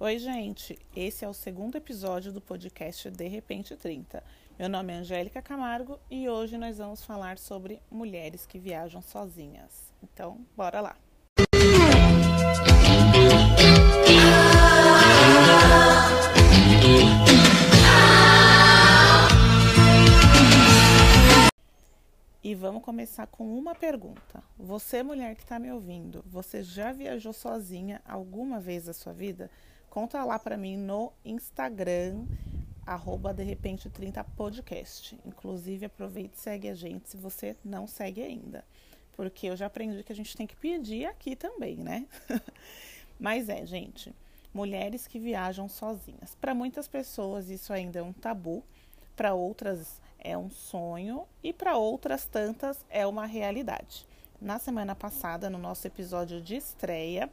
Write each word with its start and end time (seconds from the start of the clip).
Oi, 0.00 0.16
gente. 0.16 0.78
Esse 0.94 1.24
é 1.24 1.28
o 1.28 1.34
segundo 1.34 1.74
episódio 1.74 2.32
do 2.32 2.40
podcast 2.40 3.10
De 3.10 3.26
Repente 3.26 3.74
30. 3.74 4.22
Meu 4.56 4.68
nome 4.68 4.92
é 4.92 4.96
Angélica 4.96 5.42
Camargo 5.42 5.98
e 6.08 6.28
hoje 6.28 6.56
nós 6.56 6.78
vamos 6.78 7.04
falar 7.04 7.36
sobre 7.36 7.82
mulheres 7.90 8.46
que 8.46 8.60
viajam 8.60 9.02
sozinhas. 9.02 9.92
Então, 10.00 10.46
bora 10.56 10.80
lá. 10.80 10.96
E 22.40 22.54
vamos 22.54 22.84
começar 22.84 23.26
com 23.26 23.58
uma 23.58 23.74
pergunta. 23.74 24.44
Você, 24.56 25.02
mulher 25.02 25.34
que 25.34 25.42
está 25.42 25.58
me 25.58 25.72
ouvindo, 25.72 26.24
você 26.24 26.62
já 26.62 26.92
viajou 26.92 27.32
sozinha 27.32 28.00
alguma 28.04 28.60
vez 28.60 28.86
na 28.86 28.92
sua 28.92 29.12
vida? 29.12 29.50
Conta 29.90 30.22
lá 30.24 30.38
para 30.38 30.56
mim 30.56 30.76
no 30.76 31.12
Instagram, 31.24 32.24
arroba 32.86 33.32
de 33.32 33.42
repente 33.42 33.88
30 33.88 34.22
podcast. 34.24 35.18
Inclusive, 35.24 35.86
aproveite 35.86 36.36
e 36.36 36.40
segue 36.40 36.68
a 36.68 36.74
gente 36.74 37.08
se 37.08 37.16
você 37.16 37.56
não 37.64 37.86
segue 37.86 38.22
ainda. 38.22 38.64
Porque 39.12 39.48
eu 39.48 39.56
já 39.56 39.66
aprendi 39.66 40.02
que 40.04 40.12
a 40.12 40.14
gente 40.14 40.36
tem 40.36 40.46
que 40.46 40.56
pedir 40.56 41.06
aqui 41.06 41.34
também, 41.34 41.76
né? 41.76 42.06
Mas 43.18 43.48
é, 43.48 43.66
gente, 43.66 44.14
mulheres 44.52 45.06
que 45.06 45.18
viajam 45.18 45.68
sozinhas. 45.68 46.34
Para 46.40 46.54
muitas 46.54 46.86
pessoas 46.86 47.50
isso 47.50 47.72
ainda 47.72 47.98
é 47.98 48.02
um 48.02 48.12
tabu, 48.12 48.62
para 49.16 49.34
outras 49.34 50.00
é 50.18 50.36
um 50.36 50.50
sonho 50.50 51.26
e 51.42 51.52
para 51.52 51.76
outras 51.76 52.26
tantas 52.26 52.84
é 52.90 53.06
uma 53.06 53.26
realidade. 53.26 54.06
Na 54.40 54.58
semana 54.58 54.94
passada, 54.94 55.50
no 55.50 55.58
nosso 55.58 55.86
episódio 55.86 56.40
de 56.40 56.56
estreia, 56.56 57.28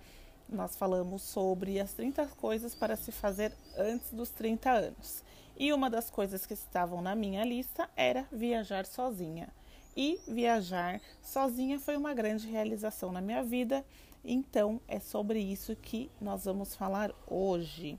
nós 0.48 0.76
falamos 0.76 1.22
sobre 1.22 1.80
as 1.80 1.94
30 1.94 2.28
coisas 2.38 2.76
para 2.76 2.96
se 2.96 3.12
fazer 3.12 3.52
antes 3.78 4.12
dos 4.12 4.30
30 4.30 4.70
anos. 4.72 5.24
E 5.58 5.72
uma 5.72 5.90
das 5.90 6.10
coisas 6.10 6.46
que 6.46 6.54
estavam 6.54 7.02
na 7.02 7.16
minha 7.16 7.44
lista 7.44 7.90
era 7.96 8.28
viajar 8.32 8.86
sozinha. 8.86 9.48
E 9.96 10.20
viajar 10.28 11.00
sozinha 11.22 11.80
foi 11.80 11.96
uma 11.96 12.14
grande 12.14 12.48
realização 12.48 13.12
na 13.12 13.22
minha 13.22 13.42
vida, 13.42 13.86
então 14.24 14.82
é 14.88 15.00
sobre 15.00 15.40
isso 15.40 15.76
que 15.76 16.12
nós 16.20 16.44
vamos 16.44 16.76
falar 16.76 17.14
hoje. 17.26 17.98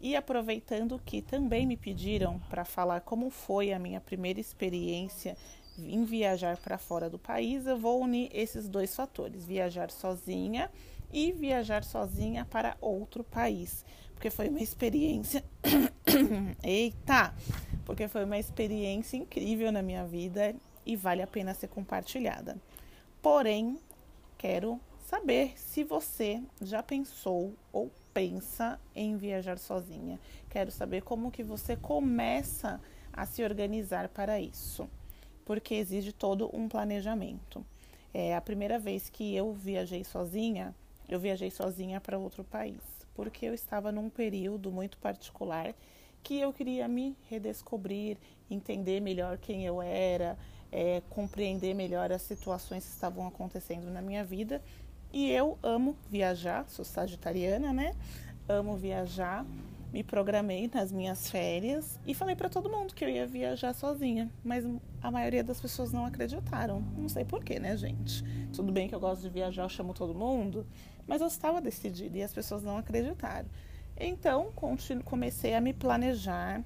E 0.00 0.16
aproveitando 0.16 1.00
que 1.04 1.20
também 1.20 1.66
me 1.66 1.76
pediram 1.76 2.38
para 2.48 2.64
falar 2.64 3.02
como 3.02 3.28
foi 3.30 3.72
a 3.72 3.78
minha 3.78 4.00
primeira 4.00 4.40
experiência 4.40 5.36
em 5.76 6.04
viajar 6.04 6.56
para 6.56 6.78
fora 6.78 7.10
do 7.10 7.18
país, 7.18 7.66
eu 7.66 7.76
vou 7.76 8.00
unir 8.00 8.30
esses 8.32 8.68
dois 8.68 8.94
fatores: 8.94 9.44
viajar 9.44 9.90
sozinha 9.90 10.70
e 11.12 11.32
viajar 11.32 11.84
sozinha 11.84 12.44
para 12.44 12.76
outro 12.80 13.24
país, 13.24 13.84
porque 14.14 14.30
foi 14.30 14.48
uma 14.48 14.60
experiência. 14.60 15.44
Eita! 16.62 17.34
Porque 17.84 18.08
foi 18.08 18.24
uma 18.24 18.38
experiência 18.38 19.16
incrível 19.16 19.72
na 19.72 19.82
minha 19.82 20.04
vida 20.04 20.54
e 20.84 20.96
vale 20.96 21.22
a 21.22 21.26
pena 21.26 21.54
ser 21.54 21.68
compartilhada. 21.68 22.56
Porém, 23.22 23.78
quero 24.36 24.80
saber 24.98 25.52
se 25.56 25.84
você 25.84 26.42
já 26.60 26.82
pensou 26.82 27.54
ou 27.72 27.90
pensa 28.12 28.78
em 28.94 29.16
viajar 29.16 29.58
sozinha. 29.58 30.18
Quero 30.50 30.70
saber 30.70 31.02
como 31.02 31.30
que 31.30 31.42
você 31.42 31.76
começa 31.76 32.80
a 33.12 33.24
se 33.24 33.42
organizar 33.42 34.08
para 34.08 34.40
isso, 34.40 34.88
porque 35.44 35.74
exige 35.74 36.12
todo 36.12 36.50
um 36.54 36.68
planejamento. 36.68 37.64
É 38.12 38.34
a 38.34 38.40
primeira 38.40 38.78
vez 38.78 39.08
que 39.08 39.34
eu 39.34 39.52
viajei 39.52 40.04
sozinha, 40.04 40.74
eu 41.08 41.18
viajei 41.18 41.50
sozinha 41.50 42.00
para 42.00 42.18
outro 42.18 42.44
país, 42.44 42.80
porque 43.14 43.46
eu 43.46 43.54
estava 43.54 43.90
num 43.90 44.10
período 44.10 44.70
muito 44.70 44.98
particular 44.98 45.74
que 46.22 46.38
eu 46.38 46.52
queria 46.52 46.86
me 46.86 47.16
redescobrir, 47.28 48.18
entender 48.50 49.00
melhor 49.00 49.38
quem 49.38 49.64
eu 49.64 49.80
era, 49.80 50.36
é, 50.70 51.02
compreender 51.08 51.74
melhor 51.74 52.12
as 52.12 52.22
situações 52.22 52.84
que 52.84 52.92
estavam 52.92 53.26
acontecendo 53.26 53.90
na 53.90 54.02
minha 54.02 54.24
vida. 54.24 54.62
E 55.12 55.30
eu 55.30 55.58
amo 55.62 55.96
viajar, 56.10 56.68
sou 56.68 56.84
sagitariana, 56.84 57.72
né? 57.72 57.94
Amo 58.48 58.76
viajar. 58.76 59.46
Me 59.92 60.02
programei 60.02 60.70
nas 60.72 60.92
minhas 60.92 61.30
férias 61.30 61.98
e 62.06 62.12
falei 62.12 62.36
para 62.36 62.48
todo 62.48 62.68
mundo 62.68 62.94
que 62.94 63.02
eu 63.02 63.08
ia 63.08 63.26
viajar 63.26 63.72
sozinha, 63.72 64.30
mas 64.44 64.64
a 65.02 65.10
maioria 65.10 65.42
das 65.42 65.60
pessoas 65.60 65.92
não 65.92 66.04
acreditaram. 66.04 66.82
Não 66.96 67.08
sei 67.08 67.24
porquê, 67.24 67.58
né, 67.58 67.74
gente? 67.76 68.22
Tudo 68.52 68.70
bem 68.70 68.86
que 68.86 68.94
eu 68.94 69.00
gosto 69.00 69.22
de 69.22 69.30
viajar, 69.30 69.62
eu 69.62 69.68
chamo 69.68 69.94
todo 69.94 70.14
mundo, 70.14 70.66
mas 71.06 71.22
eu 71.22 71.26
estava 71.26 71.60
decidida 71.60 72.18
e 72.18 72.22
as 72.22 72.34
pessoas 72.34 72.62
não 72.62 72.76
acreditaram. 72.76 73.48
Então, 73.96 74.52
comecei 75.04 75.54
a 75.54 75.60
me 75.60 75.72
planejar, 75.72 76.62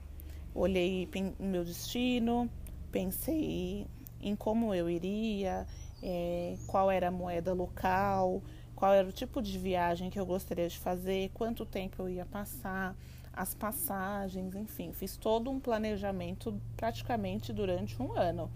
olhei 0.52 1.08
o 1.38 1.44
meu 1.44 1.64
destino, 1.64 2.50
pensei 2.90 3.86
em 4.20 4.34
como 4.34 4.74
eu 4.74 4.90
iria, 4.90 5.66
é, 6.02 6.56
qual 6.66 6.90
era 6.90 7.08
a 7.08 7.10
moeda 7.10 7.54
local, 7.54 8.42
qual 8.82 8.94
era 8.94 9.08
o 9.08 9.12
tipo 9.12 9.40
de 9.40 9.56
viagem 9.60 10.10
que 10.10 10.18
eu 10.18 10.26
gostaria 10.26 10.68
de 10.68 10.76
fazer, 10.76 11.30
quanto 11.34 11.64
tempo 11.64 12.02
eu 12.02 12.08
ia 12.08 12.26
passar, 12.26 12.96
as 13.32 13.54
passagens, 13.54 14.56
enfim, 14.56 14.92
fiz 14.92 15.16
todo 15.16 15.48
um 15.52 15.60
planejamento 15.60 16.60
praticamente 16.76 17.52
durante 17.52 18.02
um 18.02 18.12
ano, 18.12 18.50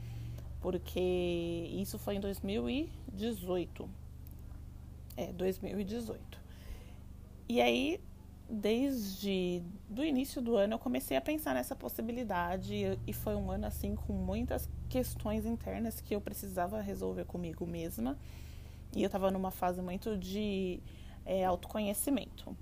porque 0.60 0.98
isso 1.70 1.97
foi 1.97 2.16
em 2.16 2.20
2018. 2.20 3.88
É, 5.16 5.32
2018. 5.32 6.41
E 7.48 7.60
aí, 7.60 8.00
desde 8.50 9.62
do 9.88 10.04
início 10.04 10.42
do 10.42 10.56
ano, 10.56 10.75
eu 10.75 10.78
comecei 10.81 11.16
a 11.16 11.20
pensar 11.20 11.54
nessa 11.54 11.76
possibilidade 11.76 12.98
e 13.06 13.12
foi 13.12 13.36
um 13.36 13.48
ano 13.48 13.66
assim 13.66 13.94
com 13.94 14.12
muitas 14.12 14.69
questões 14.88 15.47
internas 15.47 16.00
que 16.00 16.16
eu 16.16 16.20
precisava 16.20 16.81
resolver 16.81 17.26
comigo 17.26 17.65
mesma. 17.65 18.19
E 18.97 19.03
eu 19.03 19.09
estava 19.09 19.31
numa 19.31 19.51
fase 19.51 19.83
muito 19.83 20.17
de 20.17 20.81
é, 21.27 21.45
autoconhecimento. 21.45 22.57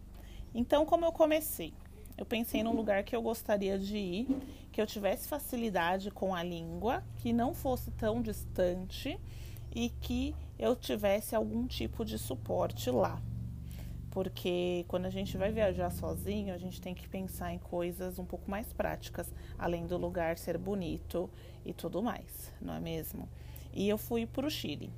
Então, 0.52 0.84
como 0.84 1.04
eu 1.04 1.12
comecei? 1.12 1.72
Eu 2.18 2.26
pensei 2.26 2.60
num 2.64 2.74
lugar 2.74 3.04
que 3.04 3.14
eu 3.14 3.22
gostaria 3.22 3.78
de 3.78 3.96
ir, 3.96 4.42
que 4.72 4.82
eu 4.82 4.86
tivesse 4.86 5.28
facilidade 5.28 6.10
com 6.10 6.34
a 6.34 6.42
língua, 6.42 7.04
que 7.18 7.32
não 7.32 7.54
fosse 7.54 7.92
tão 7.92 8.20
distante 8.20 9.16
e 9.72 9.90
que 10.00 10.34
eu 10.58 10.74
tivesse 10.74 11.36
algum 11.36 11.68
tipo 11.68 12.04
de 12.04 12.18
suporte 12.18 12.90
lá. 12.90 13.22
Porque 14.10 14.84
quando 14.88 15.06
a 15.06 15.10
gente 15.10 15.36
vai 15.36 15.52
viajar 15.52 15.90
sozinho, 15.90 16.52
a 16.52 16.58
gente 16.58 16.80
tem 16.80 16.96
que 16.96 17.08
pensar 17.08 17.52
em 17.52 17.58
coisas 17.58 18.18
um 18.18 18.24
pouco 18.24 18.50
mais 18.50 18.72
práticas, 18.72 19.32
além 19.56 19.86
do 19.86 19.96
lugar 19.96 20.36
ser 20.36 20.58
bonito 20.58 21.30
e 21.64 21.72
tudo 21.72 22.02
mais, 22.02 22.52
não 22.60 22.74
é 22.74 22.80
mesmo? 22.80 23.28
E 23.72 23.88
eu 23.88 23.96
fui 23.96 24.26
para 24.26 24.46
o 24.46 24.50
Chile. 24.50 24.90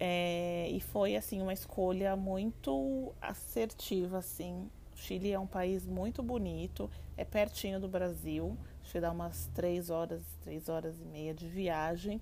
É, 0.00 0.68
e 0.70 0.80
foi 0.80 1.16
assim 1.16 1.42
uma 1.42 1.52
escolha 1.52 2.14
muito 2.14 3.12
assertiva, 3.20 4.18
assim. 4.18 4.70
O 4.94 4.96
Chile 4.96 5.32
é 5.32 5.38
um 5.38 5.46
país 5.46 5.86
muito 5.86 6.22
bonito, 6.22 6.90
é 7.16 7.24
pertinho 7.24 7.80
do 7.80 7.88
Brasil, 7.88 8.56
acho 8.82 9.00
dá 9.00 9.10
umas 9.10 9.50
três 9.54 9.90
horas, 9.90 10.22
três 10.42 10.68
horas 10.68 11.00
e 11.00 11.04
meia 11.04 11.34
de 11.34 11.48
viagem. 11.48 12.20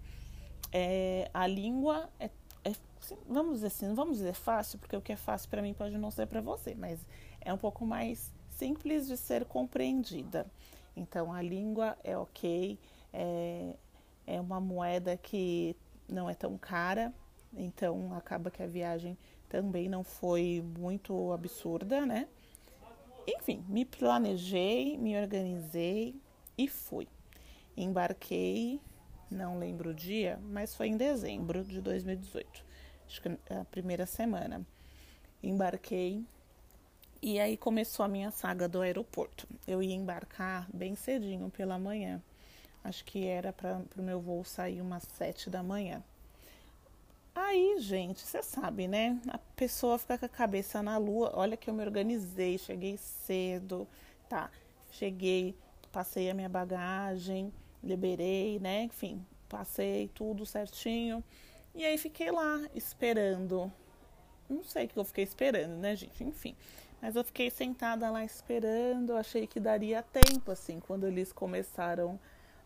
É, 0.72 1.30
a 1.32 1.46
língua 1.46 2.08
é, 2.18 2.30
é 2.64 2.72
assim, 3.00 3.16
vamos 3.28 3.56
dizer 3.56 3.68
assim, 3.68 3.94
vamos 3.94 4.18
dizer 4.18 4.34
fácil, 4.34 4.78
porque 4.78 4.96
o 4.96 5.00
que 5.00 5.12
é 5.12 5.16
fácil 5.16 5.48
para 5.48 5.62
mim 5.62 5.72
pode 5.72 5.96
não 5.96 6.10
ser 6.10 6.26
para 6.26 6.40
você, 6.40 6.74
mas 6.74 6.98
é 7.40 7.52
um 7.52 7.58
pouco 7.58 7.86
mais 7.86 8.32
simples 8.50 9.06
de 9.06 9.16
ser 9.16 9.44
compreendida. 9.44 10.46
Então 10.96 11.32
a 11.32 11.42
língua 11.42 11.96
é 12.02 12.16
ok, 12.16 12.78
é, 13.12 13.74
é 14.26 14.40
uma 14.40 14.60
moeda 14.60 15.16
que 15.16 15.76
não 16.08 16.28
é 16.28 16.34
tão 16.34 16.56
cara, 16.58 17.12
então 17.56 18.14
acaba 18.14 18.50
que 18.50 18.62
a 18.62 18.66
viagem 18.66 19.16
também 19.48 19.88
não 19.88 20.04
foi 20.04 20.62
muito 20.78 21.32
absurda, 21.32 22.04
né? 22.04 22.28
Enfim, 23.26 23.64
me 23.68 23.84
planejei, 23.84 24.96
me 24.96 25.20
organizei 25.20 26.14
e 26.56 26.68
fui. 26.68 27.08
Embarquei, 27.76 28.80
não 29.30 29.58
lembro 29.58 29.90
o 29.90 29.94
dia, 29.94 30.38
mas 30.42 30.74
foi 30.74 30.88
em 30.88 30.96
dezembro 30.96 31.64
de 31.64 31.80
2018, 31.80 32.64
acho 33.06 33.22
que 33.22 33.28
a 33.52 33.64
primeira 33.64 34.06
semana. 34.06 34.64
Embarquei 35.42 36.24
e 37.20 37.40
aí 37.40 37.56
começou 37.56 38.04
a 38.04 38.08
minha 38.08 38.30
saga 38.30 38.68
do 38.68 38.80
aeroporto. 38.80 39.48
Eu 39.66 39.82
ia 39.82 39.94
embarcar 39.94 40.68
bem 40.72 40.94
cedinho 40.94 41.50
pela 41.50 41.78
manhã. 41.78 42.22
Acho 42.84 43.04
que 43.04 43.26
era 43.26 43.52
para 43.52 43.82
o 43.96 44.02
meu 44.02 44.20
voo 44.20 44.44
sair 44.44 44.80
umas 44.80 45.02
sete 45.02 45.50
da 45.50 45.62
manhã. 45.62 46.02
Aí, 47.38 47.76
gente, 47.80 48.22
você 48.22 48.42
sabe, 48.42 48.88
né? 48.88 49.20
A 49.28 49.36
pessoa 49.54 49.98
fica 49.98 50.16
com 50.18 50.24
a 50.24 50.28
cabeça 50.28 50.82
na 50.82 50.96
lua. 50.96 51.32
Olha 51.34 51.54
que 51.56 51.68
eu 51.68 51.74
me 51.74 51.84
organizei, 51.84 52.56
cheguei 52.56 52.96
cedo, 52.96 53.86
tá? 54.26 54.50
Cheguei, 54.90 55.54
passei 55.92 56.30
a 56.30 56.34
minha 56.34 56.48
bagagem, 56.48 57.52
liberei, 57.84 58.58
né? 58.58 58.84
Enfim, 58.84 59.24
passei 59.50 60.08
tudo 60.14 60.46
certinho. 60.46 61.22
E 61.74 61.84
aí 61.84 61.98
fiquei 61.98 62.30
lá 62.30 62.58
esperando 62.74 63.70
Não 64.48 64.64
sei 64.64 64.86
o 64.86 64.88
que 64.88 64.98
eu 64.98 65.04
fiquei 65.04 65.24
esperando, 65.24 65.76
né, 65.76 65.94
gente? 65.96 66.24
Enfim. 66.24 66.56
Mas 67.02 67.16
eu 67.16 67.24
fiquei 67.24 67.50
sentada 67.50 68.10
lá 68.10 68.24
esperando, 68.24 69.14
achei 69.16 69.46
que 69.46 69.60
daria 69.60 70.02
tempo, 70.02 70.50
assim, 70.52 70.80
quando 70.80 71.06
eles 71.06 71.32
começaram 71.32 72.18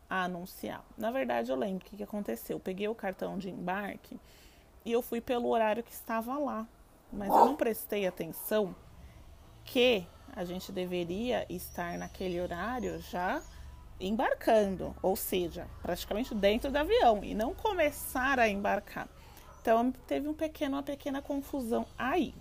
a 0.09 0.25
anunciar. 0.25 0.85
Na 0.97 1.11
verdade, 1.11 1.51
eu 1.51 1.57
lembro 1.57 1.87
o 1.87 1.91
que, 1.91 1.97
que 1.97 2.03
aconteceu. 2.03 2.57
Eu 2.57 2.61
peguei 2.61 2.89
o 2.89 2.95
cartão 2.95 3.39
de 3.39 3.51
embarque 3.51 4.19
e 4.85 4.93
eu 4.93 5.03
fui 5.03 5.21
pelo 5.21 5.49
horário 5.49 5.83
que 5.83 5.93
estava 5.93 6.39
lá. 6.39 6.67
Mas 7.13 7.29
eu 7.29 7.45
não 7.45 7.57
prestei 7.57 8.07
atenção 8.07 8.75
que 9.65 10.07
a 10.35 10.45
gente 10.45 10.71
deveria 10.71 11.45
estar 11.49 11.99
naquele 11.99 12.41
horário 12.41 13.01
já 13.01 13.43
embarcando, 14.01 14.95
ou 15.03 15.15
seja, 15.15 15.67
praticamente 15.83 16.35
dentro 16.35 16.71
do 16.71 16.77
avião 16.77 17.23
e 17.23 17.35
não 17.35 17.55
começar 17.55 18.39
a 18.39 18.49
embarcar. 18.49 19.09
Então 19.61 19.93
teve 20.07 20.27
um 20.27 20.35
pequeno, 20.35 20.77
uma 20.77 20.83
pequena 20.83 21.21
confusão 21.21 21.87
aí. 21.99 22.35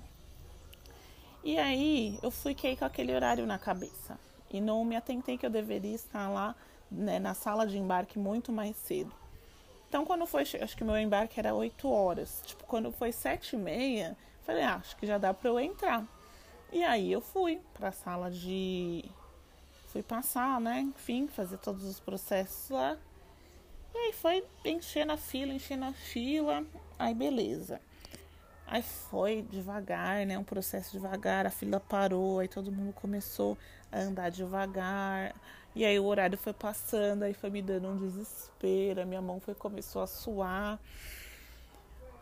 E 1.44 1.58
aí 1.58 2.18
eu 2.22 2.32
fiquei 2.32 2.76
com 2.76 2.86
aquele 2.86 3.14
horário 3.14 3.46
na 3.46 3.58
cabeça 3.58 4.18
e 4.50 4.62
não 4.62 4.86
me 4.86 4.96
atentei 4.96 5.38
que 5.38 5.46
eu 5.46 5.50
deveria 5.50 5.96
estar 5.96 6.30
lá 6.30 6.56
né, 6.90 7.20
na 7.20 7.34
sala 7.34 7.68
de 7.68 7.78
embarque 7.78 8.18
muito 8.18 8.52
mais 8.52 8.76
cedo. 8.78 9.19
Então 9.90 10.06
quando 10.06 10.26
foi, 10.28 10.44
acho 10.44 10.78
que 10.78 10.84
meu 10.84 10.96
embarque 10.98 11.40
era 11.40 11.54
8 11.54 11.90
horas, 11.90 12.44
tipo 12.46 12.64
quando 12.66 12.92
foi 12.92 13.12
sete 13.12 13.56
e 13.56 13.60
meia, 13.60 14.16
falei, 14.44 14.64
ah, 14.64 14.76
acho 14.76 14.96
que 14.96 15.08
já 15.08 15.18
dá 15.18 15.34
para 15.34 15.50
eu 15.50 15.60
entrar. 15.60 16.08
E 16.72 16.84
aí 16.84 17.12
eu 17.12 17.20
fui 17.20 17.60
para 17.74 17.90
a 17.90 17.92
sala 17.92 18.30
de 18.30 19.04
fui 19.88 20.04
passar, 20.04 20.62
né? 20.62 20.82
Enfim, 20.82 21.28
fazer 21.28 21.58
todos 21.58 21.84
os 21.84 22.00
processos 22.00 22.70
lá. 22.70 22.96
E 23.96 23.98
aí 23.98 24.14
foi 24.14 24.46
enchendo 24.64 25.12
a 25.12 25.18
fila, 25.18 25.52
enchendo 25.52 25.86
a 25.86 25.94
fila. 25.94 26.64
Aí 27.00 27.16
beleza. 27.16 27.82
Aí 28.68 28.84
foi 28.84 29.42
devagar, 29.50 30.24
né? 30.28 30.38
Um 30.38 30.44
processo 30.44 30.92
devagar, 30.92 31.48
a 31.48 31.50
fila 31.50 31.80
parou, 31.80 32.38
aí 32.38 32.48
todo 32.48 32.72
mundo 32.72 32.94
começou 32.94 33.58
a 33.92 33.98
andar 33.98 34.30
devagar. 34.30 35.34
E 35.76 35.86
aí 35.86 36.00
o 36.00 36.06
horário 36.06 36.38
foi 36.38 36.54
passando, 36.54 37.24
aí 37.24 37.34
foi 37.34 37.50
me 37.50 37.62
dando 37.62 37.88
um 37.90 37.98
desespero, 37.98 39.02
a 39.02 39.06
minha 39.06 39.22
mão 39.22 39.40
foi 39.40 39.54
começou 39.54 40.02
a 40.02 40.08
suar. 40.08 40.80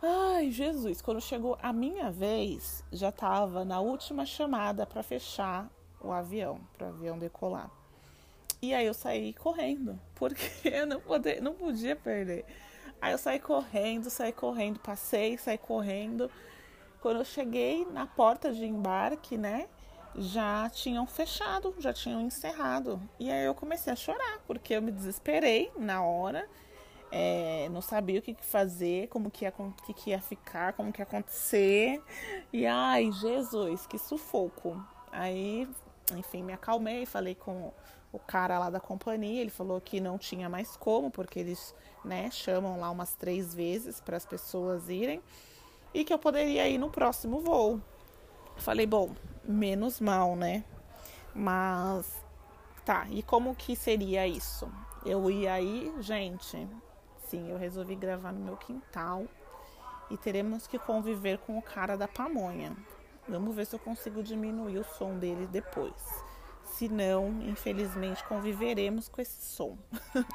Ai, 0.02 0.50
Jesus, 0.50 1.02
quando 1.02 1.20
chegou 1.20 1.58
a 1.60 1.72
minha 1.72 2.10
vez, 2.10 2.84
já 2.92 3.08
estava 3.08 3.64
na 3.64 3.80
última 3.80 4.24
chamada 4.24 4.86
para 4.86 5.02
fechar 5.02 5.68
o 6.00 6.12
avião, 6.12 6.60
para 6.76 6.86
o 6.86 6.90
avião 6.90 7.18
decolar. 7.18 7.70
E 8.60 8.74
aí 8.74 8.86
eu 8.86 8.94
saí 8.94 9.32
correndo, 9.32 9.98
porque 10.14 10.68
eu 10.68 10.86
não, 10.86 11.00
poder, 11.00 11.40
não 11.40 11.54
podia 11.54 11.96
perder. 11.96 12.44
Aí 13.00 13.12
eu 13.12 13.18
saí 13.18 13.38
correndo, 13.38 14.10
saí 14.10 14.32
correndo, 14.32 14.78
passei, 14.80 15.38
saí 15.38 15.58
correndo. 15.58 16.30
Quando 17.00 17.18
eu 17.18 17.24
cheguei 17.24 17.86
na 17.86 18.06
porta 18.06 18.52
de 18.52 18.64
embarque, 18.64 19.36
né, 19.36 19.68
já 20.18 20.68
tinham 20.70 21.06
fechado, 21.06 21.74
já 21.78 21.92
tinham 21.92 22.20
encerrado. 22.20 23.00
E 23.18 23.30
aí 23.30 23.44
eu 23.44 23.54
comecei 23.54 23.92
a 23.92 23.96
chorar, 23.96 24.40
porque 24.46 24.74
eu 24.74 24.82
me 24.82 24.92
desesperei 24.92 25.70
na 25.76 26.02
hora. 26.02 26.48
É, 27.10 27.68
não 27.70 27.80
sabia 27.80 28.18
o 28.18 28.22
que, 28.22 28.36
fazer, 28.42 29.08
como 29.08 29.30
que 29.30 29.44
ia, 29.44 29.52
que, 29.86 29.94
que 29.94 30.10
ia 30.10 30.20
ficar, 30.20 30.74
como 30.74 30.92
que 30.92 31.00
ia 31.00 31.04
acontecer. 31.04 32.02
E 32.52 32.66
ai, 32.66 33.10
Jesus, 33.12 33.86
que 33.86 33.98
sufoco. 33.98 34.82
Aí 35.10 35.66
enfim, 36.16 36.42
me 36.42 36.52
acalmei, 36.52 37.04
falei 37.04 37.34
com 37.34 37.72
o 38.12 38.18
cara 38.18 38.58
lá 38.58 38.70
da 38.70 38.80
companhia, 38.80 39.40
ele 39.40 39.50
falou 39.50 39.80
que 39.80 40.00
não 40.00 40.16
tinha 40.16 40.48
mais 40.48 40.76
como, 40.76 41.10
porque 41.10 41.38
eles, 41.38 41.74
né, 42.04 42.30
chamam 42.30 42.80
lá 42.80 42.90
umas 42.90 43.14
três 43.14 43.54
vezes 43.54 44.00
para 44.00 44.16
as 44.16 44.24
pessoas 44.24 44.88
irem, 44.88 45.20
e 45.92 46.04
que 46.04 46.12
eu 46.12 46.18
poderia 46.18 46.68
ir 46.68 46.78
no 46.78 46.90
próximo 46.90 47.40
voo. 47.40 47.80
Falei, 48.56 48.86
bom, 48.86 49.14
menos 49.48 49.98
mal, 50.00 50.36
né? 50.36 50.62
Mas 51.34 52.24
tá, 52.84 53.06
e 53.08 53.22
como 53.22 53.54
que 53.54 53.74
seria 53.74 54.26
isso? 54.26 54.70
Eu 55.04 55.30
ia 55.30 55.54
aí, 55.54 55.92
gente, 56.00 56.68
sim, 57.26 57.50
eu 57.50 57.56
resolvi 57.56 57.94
gravar 57.94 58.32
no 58.32 58.40
meu 58.40 58.56
quintal 58.56 59.24
e 60.10 60.16
teremos 60.16 60.66
que 60.66 60.78
conviver 60.78 61.38
com 61.38 61.56
o 61.56 61.62
cara 61.62 61.96
da 61.96 62.06
pamonha. 62.06 62.76
Vamos 63.26 63.54
ver 63.54 63.66
se 63.66 63.76
eu 63.76 63.78
consigo 63.78 64.22
diminuir 64.22 64.78
o 64.78 64.84
som 64.84 65.18
dele 65.18 65.46
depois. 65.46 65.94
Se 66.64 66.88
não, 66.88 67.42
infelizmente, 67.42 68.24
conviveremos 68.24 69.08
com 69.08 69.20
esse 69.20 69.42
som. 69.42 69.76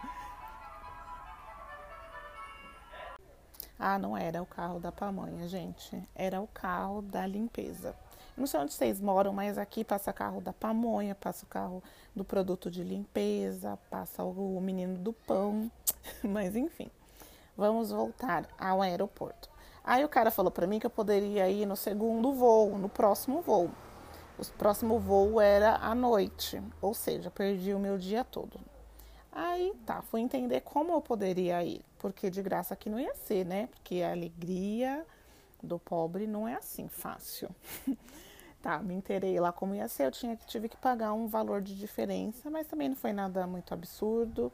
ah, 3.79 3.97
não 3.97 4.15
era 4.15 4.41
o 4.41 4.45
carro 4.45 4.79
da 4.79 4.91
pamonha, 4.91 5.47
gente. 5.47 6.07
Era 6.15 6.39
o 6.39 6.47
carro 6.47 7.01
da 7.01 7.25
limpeza. 7.25 7.95
Não 8.35 8.47
sei 8.47 8.59
onde 8.59 8.73
vocês 8.73 8.99
moram, 8.99 9.31
mas 9.31 9.57
aqui 9.57 9.83
passa 9.83 10.11
carro 10.11 10.41
da 10.41 10.51
pamonha, 10.51 11.13
passa 11.13 11.45
o 11.45 11.47
carro 11.47 11.83
do 12.15 12.23
produto 12.23 12.69
de 12.69 12.83
limpeza, 12.83 13.77
passa 13.89 14.23
o 14.23 14.59
menino 14.59 14.97
do 14.97 15.13
pão. 15.13 15.71
Mas 16.23 16.55
enfim, 16.55 16.89
vamos 17.55 17.91
voltar 17.91 18.47
ao 18.57 18.81
aeroporto. 18.81 19.49
Aí 19.83 20.03
o 20.03 20.09
cara 20.09 20.31
falou 20.31 20.51
para 20.51 20.65
mim 20.65 20.79
que 20.79 20.85
eu 20.85 20.89
poderia 20.89 21.49
ir 21.49 21.65
no 21.65 21.75
segundo 21.75 22.33
voo, 22.33 22.77
no 22.77 22.89
próximo 22.89 23.41
voo. 23.41 23.69
O 24.39 24.45
próximo 24.57 24.99
voo 24.99 25.39
era 25.39 25.75
à 25.75 25.93
noite, 25.93 26.61
ou 26.81 26.93
seja, 26.93 27.29
perdi 27.29 27.73
o 27.73 27.79
meu 27.79 27.97
dia 27.97 28.23
todo. 28.23 28.59
Aí 29.31 29.73
tá, 29.85 30.01
fui 30.01 30.21
entender 30.21 30.61
como 30.61 30.93
eu 30.93 31.01
poderia 31.01 31.63
ir, 31.63 31.81
porque 31.99 32.29
de 32.29 32.41
graça 32.41 32.73
aqui 32.73 32.89
não 32.89 32.99
ia 32.99 33.13
ser, 33.13 33.45
né? 33.45 33.67
Porque 33.67 34.01
a 34.01 34.11
alegria 34.11 35.05
do 35.63 35.79
pobre 35.79 36.27
não 36.27 36.47
é 36.47 36.55
assim 36.55 36.87
fácil. 36.87 37.49
tá, 38.61 38.79
me 38.79 38.93
interei 38.93 39.39
lá 39.39 39.51
como 39.51 39.73
ia 39.73 39.87
ser, 39.87 40.05
eu 40.05 40.11
tinha, 40.11 40.35
tive 40.35 40.69
que 40.69 40.77
pagar 40.77 41.13
um 41.13 41.27
valor 41.27 41.61
de 41.61 41.75
diferença, 41.77 42.49
mas 42.49 42.67
também 42.67 42.89
não 42.89 42.95
foi 42.95 43.13
nada 43.13 43.47
muito 43.47 43.73
absurdo. 43.73 44.51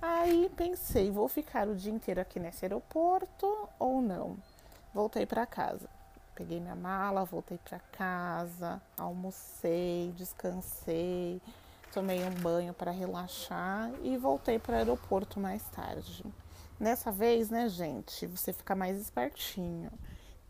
Aí 0.00 0.50
pensei, 0.56 1.10
vou 1.10 1.28
ficar 1.28 1.66
o 1.68 1.74
dia 1.74 1.92
inteiro 1.92 2.20
aqui 2.20 2.38
nesse 2.38 2.64
aeroporto 2.64 3.68
ou 3.78 4.02
não? 4.02 4.36
voltei 4.94 5.26
para 5.26 5.44
casa. 5.44 5.88
Peguei 6.36 6.60
minha 6.60 6.76
mala, 6.76 7.24
voltei 7.24 7.58
para 7.58 7.78
casa, 7.78 8.80
almocei, 8.96 10.12
descansei, 10.16 11.40
tomei 11.92 12.24
um 12.24 12.30
banho 12.30 12.72
para 12.72 12.90
relaxar 12.90 13.90
e 14.02 14.16
voltei 14.16 14.58
para 14.58 14.72
o 14.72 14.76
aeroporto 14.76 15.38
mais 15.38 15.62
tarde. 15.70 16.24
Nessa 16.78 17.12
vez, 17.12 17.50
né, 17.50 17.68
gente, 17.68 18.26
você 18.26 18.52
fica 18.52 18.74
mais 18.74 19.00
espertinho. 19.00 19.90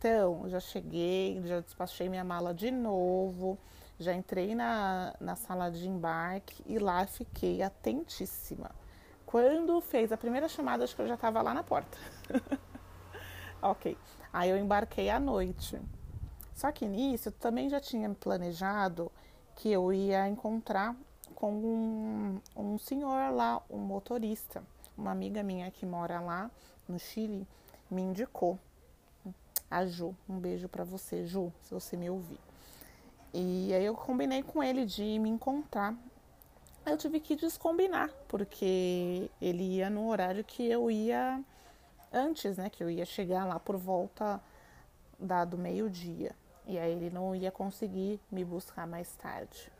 Então, 0.04 0.46
já 0.50 0.60
cheguei, 0.60 1.40
já 1.46 1.60
despachei 1.60 2.10
minha 2.10 2.22
mala 2.22 2.52
de 2.52 2.70
novo, 2.70 3.56
já 3.98 4.12
entrei 4.12 4.54
na, 4.54 5.14
na 5.18 5.34
sala 5.34 5.70
de 5.70 5.88
embarque 5.88 6.62
e 6.66 6.78
lá 6.78 7.06
fiquei 7.06 7.62
atentíssima. 7.62 8.70
Quando 9.24 9.80
fez 9.80 10.12
a 10.12 10.18
primeira 10.18 10.46
chamada, 10.46 10.84
acho 10.84 10.94
que 10.94 11.00
eu 11.00 11.08
já 11.08 11.14
estava 11.14 11.40
lá 11.40 11.54
na 11.54 11.62
porta. 11.62 11.96
ok. 13.62 13.96
Aí 14.30 14.50
eu 14.50 14.58
embarquei 14.58 15.08
à 15.08 15.18
noite. 15.18 15.80
Só 16.52 16.70
que 16.70 16.86
nisso 16.86 17.30
eu 17.30 17.32
também 17.32 17.70
já 17.70 17.80
tinha 17.80 18.10
planejado 18.10 19.10
que 19.56 19.72
eu 19.72 19.90
ia 19.90 20.28
encontrar 20.28 20.94
com 21.34 21.50
um, 21.50 22.40
um 22.54 22.76
senhor 22.76 23.32
lá, 23.32 23.62
um 23.70 23.78
motorista. 23.78 24.62
Uma 24.98 25.12
amiga 25.12 25.42
minha 25.42 25.70
que 25.70 25.86
mora 25.86 26.20
lá 26.20 26.50
no 26.86 26.98
Chile 26.98 27.48
me 27.90 28.02
indicou. 28.02 28.58
A 29.74 29.84
Ju, 29.86 30.14
um 30.28 30.38
beijo 30.38 30.68
para 30.68 30.84
você, 30.84 31.26
Ju, 31.26 31.52
se 31.60 31.74
você 31.74 31.96
me 31.96 32.08
ouvir. 32.08 32.38
E 33.32 33.74
aí 33.74 33.84
eu 33.84 33.96
combinei 33.96 34.40
com 34.40 34.62
ele 34.62 34.86
de 34.86 35.18
me 35.18 35.28
encontrar. 35.28 35.96
Eu 36.86 36.96
tive 36.96 37.18
que 37.18 37.34
descombinar, 37.34 38.08
porque 38.28 39.28
ele 39.42 39.64
ia 39.78 39.90
no 39.90 40.06
horário 40.08 40.44
que 40.44 40.64
eu 40.64 40.88
ia 40.88 41.42
antes, 42.12 42.56
né, 42.56 42.70
que 42.70 42.84
eu 42.84 42.88
ia 42.88 43.04
chegar 43.04 43.44
lá 43.44 43.58
por 43.58 43.76
volta 43.76 44.40
da, 45.18 45.44
do 45.44 45.58
meio-dia. 45.58 46.36
E 46.68 46.78
aí 46.78 46.92
ele 46.92 47.10
não 47.10 47.34
ia 47.34 47.50
conseguir 47.50 48.20
me 48.30 48.44
buscar 48.44 48.86
mais 48.86 49.16
tarde. 49.16 49.72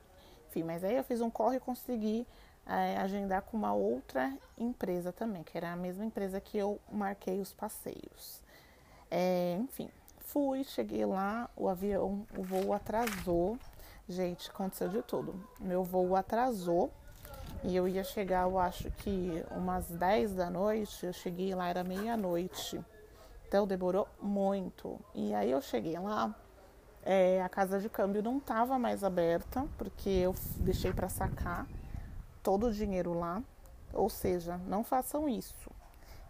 Enfim, 0.48 0.64
mas 0.64 0.82
aí 0.82 0.96
eu 0.96 1.04
fiz 1.04 1.20
um 1.20 1.30
corre 1.30 1.58
e 1.58 1.60
consegui 1.60 2.26
é, 2.66 2.96
agendar 2.96 3.42
com 3.42 3.56
uma 3.56 3.72
outra 3.72 4.36
empresa 4.58 5.12
também, 5.12 5.44
que 5.44 5.56
era 5.56 5.72
a 5.72 5.76
mesma 5.76 6.04
empresa 6.04 6.40
que 6.40 6.58
eu 6.58 6.80
marquei 6.90 7.38
os 7.38 7.52
passeios. 7.52 8.42
É, 9.10 9.56
enfim, 9.60 9.88
fui, 10.20 10.64
cheguei 10.64 11.04
lá, 11.06 11.48
o 11.56 11.68
avião, 11.68 12.26
o 12.36 12.42
voo 12.42 12.72
atrasou. 12.72 13.58
Gente, 14.08 14.50
aconteceu 14.50 14.88
de 14.88 15.02
tudo. 15.02 15.34
Meu 15.60 15.82
voo 15.82 16.14
atrasou 16.14 16.90
e 17.62 17.74
eu 17.74 17.88
ia 17.88 18.04
chegar, 18.04 18.42
eu 18.42 18.58
acho 18.58 18.90
que 18.90 19.42
umas 19.50 19.88
10 19.90 20.34
da 20.34 20.50
noite, 20.50 21.06
eu 21.06 21.12
cheguei 21.12 21.54
lá, 21.54 21.68
era 21.68 21.82
meia-noite. 21.82 22.78
Então 23.48 23.66
demorou 23.66 24.06
muito. 24.20 25.00
E 25.14 25.32
aí 25.32 25.50
eu 25.50 25.62
cheguei 25.62 25.98
lá, 25.98 26.34
é, 27.02 27.42
a 27.42 27.48
casa 27.48 27.78
de 27.78 27.88
câmbio 27.88 28.22
não 28.22 28.38
estava 28.38 28.78
mais 28.78 29.02
aberta, 29.02 29.66
porque 29.78 30.10
eu 30.10 30.34
deixei 30.56 30.92
para 30.92 31.08
sacar 31.08 31.66
todo 32.42 32.66
o 32.66 32.72
dinheiro 32.72 33.14
lá. 33.18 33.42
Ou 33.92 34.10
seja, 34.10 34.58
não 34.66 34.82
façam 34.82 35.28
isso. 35.28 35.70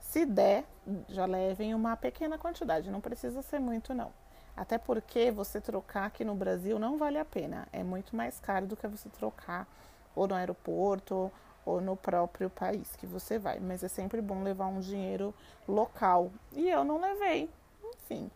Se 0.04 0.24
der, 0.24 0.64
já 1.08 1.26
levem 1.26 1.74
uma 1.74 1.96
pequena 1.96 2.38
quantidade, 2.38 2.90
não 2.90 3.00
precisa 3.00 3.42
ser 3.42 3.58
muito 3.58 3.92
não. 3.92 4.12
Até 4.56 4.78
porque 4.78 5.32
você 5.32 5.60
trocar 5.60 6.06
aqui 6.06 6.24
no 6.24 6.36
Brasil 6.36 6.78
não 6.78 6.96
vale 6.96 7.18
a 7.18 7.24
pena. 7.24 7.66
É 7.72 7.82
muito 7.82 8.14
mais 8.14 8.38
caro 8.38 8.66
do 8.66 8.76
que 8.76 8.86
você 8.86 9.08
trocar 9.08 9.66
ou 10.14 10.28
no 10.28 10.34
aeroporto 10.34 11.32
ou 11.66 11.80
no 11.80 11.96
próprio 11.96 12.48
país 12.48 12.94
que 12.94 13.06
você 13.06 13.38
vai. 13.38 13.58
Mas 13.58 13.82
é 13.82 13.88
sempre 13.88 14.20
bom 14.20 14.44
levar 14.44 14.66
um 14.66 14.78
dinheiro 14.78 15.34
local. 15.66 16.30
E 16.52 16.68
eu 16.68 16.84
não 16.84 17.00
levei. 17.00 17.50
Enfim. 17.82 18.30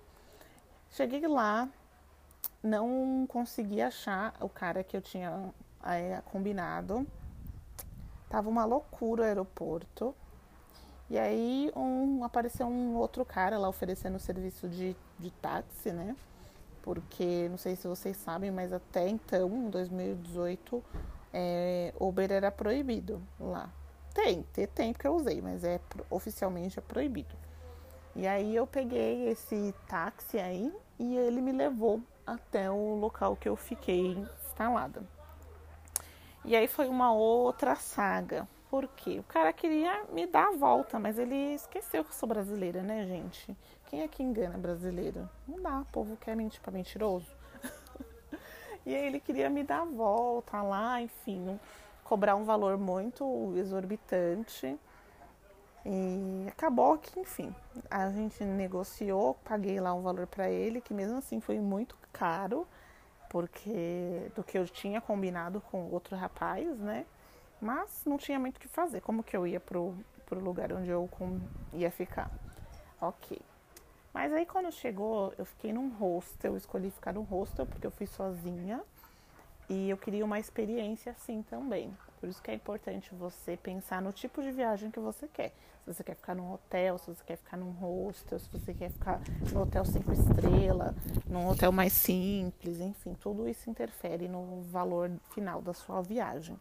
Cheguei 0.90 1.28
lá, 1.28 1.68
não 2.60 3.26
consegui 3.28 3.80
achar 3.80 4.34
o 4.40 4.48
cara 4.48 4.82
que 4.82 4.96
eu 4.96 5.02
tinha 5.02 5.52
é, 5.84 6.20
combinado. 6.32 7.06
Tava 8.28 8.48
uma 8.48 8.64
loucura 8.64 9.22
o 9.22 9.24
aeroporto. 9.24 10.14
E 11.10 11.18
aí 11.18 11.72
um, 11.74 12.22
apareceu 12.22 12.66
um 12.66 12.96
outro 12.96 13.24
cara 13.24 13.58
lá 13.58 13.68
oferecendo 13.68 14.18
serviço 14.18 14.68
de, 14.68 14.94
de 15.18 15.30
táxi, 15.30 15.90
né? 15.90 16.14
Porque 16.82 17.48
não 17.48 17.56
sei 17.56 17.76
se 17.76 17.88
vocês 17.88 18.16
sabem, 18.16 18.50
mas 18.50 18.72
até 18.72 19.08
então, 19.08 19.48
em 19.48 19.70
2018, 19.70 20.84
é, 21.32 21.94
Uber 21.98 22.30
era 22.30 22.50
proibido 22.50 23.22
lá. 23.38 23.70
Tem, 24.14 24.42
tem, 24.74 24.92
porque 24.92 25.06
eu 25.06 25.14
usei, 25.14 25.40
mas 25.40 25.64
é 25.64 25.80
oficialmente 26.10 26.78
é 26.78 26.82
proibido. 26.82 27.34
E 28.16 28.26
aí 28.26 28.54
eu 28.54 28.66
peguei 28.66 29.28
esse 29.28 29.74
táxi 29.86 30.38
aí 30.38 30.72
e 30.98 31.16
ele 31.16 31.40
me 31.40 31.52
levou 31.52 32.02
até 32.26 32.70
o 32.70 32.96
local 32.96 33.36
que 33.36 33.48
eu 33.48 33.54
fiquei 33.54 34.12
instalada. 34.12 35.02
E 36.44 36.56
aí 36.56 36.66
foi 36.66 36.88
uma 36.88 37.12
outra 37.12 37.76
saga. 37.76 38.48
Por 38.70 38.86
quê? 38.88 39.18
O 39.18 39.22
cara 39.22 39.52
queria 39.52 40.04
me 40.12 40.26
dar 40.26 40.48
a 40.48 40.56
volta, 40.56 40.98
mas 40.98 41.18
ele 41.18 41.54
esqueceu 41.54 42.04
que 42.04 42.10
eu 42.10 42.14
sou 42.14 42.28
brasileira, 42.28 42.82
né, 42.82 43.06
gente? 43.06 43.56
Quem 43.86 44.02
é 44.02 44.08
que 44.08 44.22
engana 44.22 44.58
brasileiro? 44.58 45.28
Não 45.46 45.60
dá, 45.62 45.80
o 45.80 45.86
povo 45.86 46.16
quer 46.18 46.36
mentir 46.36 46.60
pra 46.60 46.70
mentiroso. 46.70 47.26
e 48.84 48.94
aí 48.94 49.06
ele 49.06 49.20
queria 49.20 49.48
me 49.48 49.64
dar 49.64 49.82
a 49.82 49.84
volta 49.86 50.60
lá, 50.60 51.00
enfim, 51.00 51.58
cobrar 52.04 52.36
um 52.36 52.44
valor 52.44 52.76
muito 52.76 53.54
exorbitante. 53.56 54.78
E 55.86 56.46
acabou 56.48 56.98
que, 56.98 57.18
enfim, 57.18 57.54
a 57.90 58.10
gente 58.10 58.44
negociou, 58.44 59.32
paguei 59.44 59.80
lá 59.80 59.94
um 59.94 60.02
valor 60.02 60.26
para 60.26 60.50
ele, 60.50 60.82
que 60.82 60.92
mesmo 60.92 61.16
assim 61.16 61.40
foi 61.40 61.58
muito 61.58 61.96
caro, 62.12 62.68
porque 63.30 64.30
do 64.34 64.44
que 64.44 64.58
eu 64.58 64.66
tinha 64.66 65.00
combinado 65.00 65.62
com 65.70 65.88
outro 65.90 66.14
rapaz, 66.14 66.78
né? 66.78 67.06
Mas 67.60 68.04
não 68.04 68.16
tinha 68.16 68.38
muito 68.38 68.56
o 68.56 68.60
que 68.60 68.68
fazer. 68.68 69.00
Como 69.00 69.22
que 69.22 69.36
eu 69.36 69.46
ia 69.46 69.60
pro, 69.60 69.94
pro 70.26 70.40
lugar 70.40 70.72
onde 70.72 70.90
eu 70.90 71.08
ia 71.72 71.90
ficar? 71.90 72.30
Ok. 73.00 73.40
Mas 74.12 74.32
aí 74.32 74.46
quando 74.46 74.70
chegou, 74.72 75.32
eu 75.38 75.44
fiquei 75.44 75.72
num 75.72 75.90
hostel, 75.90 76.56
escolhi 76.56 76.90
ficar 76.90 77.12
num 77.12 77.22
hostel 77.22 77.66
porque 77.66 77.86
eu 77.86 77.90
fui 77.90 78.06
sozinha 78.06 78.82
e 79.68 79.90
eu 79.90 79.96
queria 79.96 80.24
uma 80.24 80.38
experiência 80.38 81.12
assim 81.12 81.42
também. 81.42 81.94
Por 82.18 82.28
isso 82.28 82.42
que 82.42 82.50
é 82.50 82.54
importante 82.54 83.14
você 83.14 83.56
pensar 83.56 84.02
no 84.02 84.12
tipo 84.12 84.42
de 84.42 84.50
viagem 84.50 84.90
que 84.90 84.98
você 84.98 85.28
quer. 85.28 85.50
Se 85.84 85.94
você 85.94 86.04
quer 86.04 86.16
ficar 86.16 86.34
num 86.34 86.52
hotel, 86.52 86.98
se 86.98 87.06
você 87.06 87.22
quer 87.24 87.36
ficar 87.36 87.56
num 87.56 87.70
hostel, 87.70 88.38
se 88.38 88.48
você 88.50 88.74
quer 88.74 88.90
ficar 88.90 89.20
no 89.52 89.62
hotel 89.62 89.84
cinco 89.84 90.12
estrelas, 90.12 90.94
num 91.26 91.48
hotel 91.48 91.70
mais 91.70 91.92
simples, 91.92 92.80
enfim, 92.80 93.14
tudo 93.14 93.48
isso 93.48 93.70
interfere 93.70 94.28
no 94.28 94.62
valor 94.62 95.10
final 95.32 95.62
da 95.62 95.72
sua 95.72 96.02
viagem. 96.02 96.58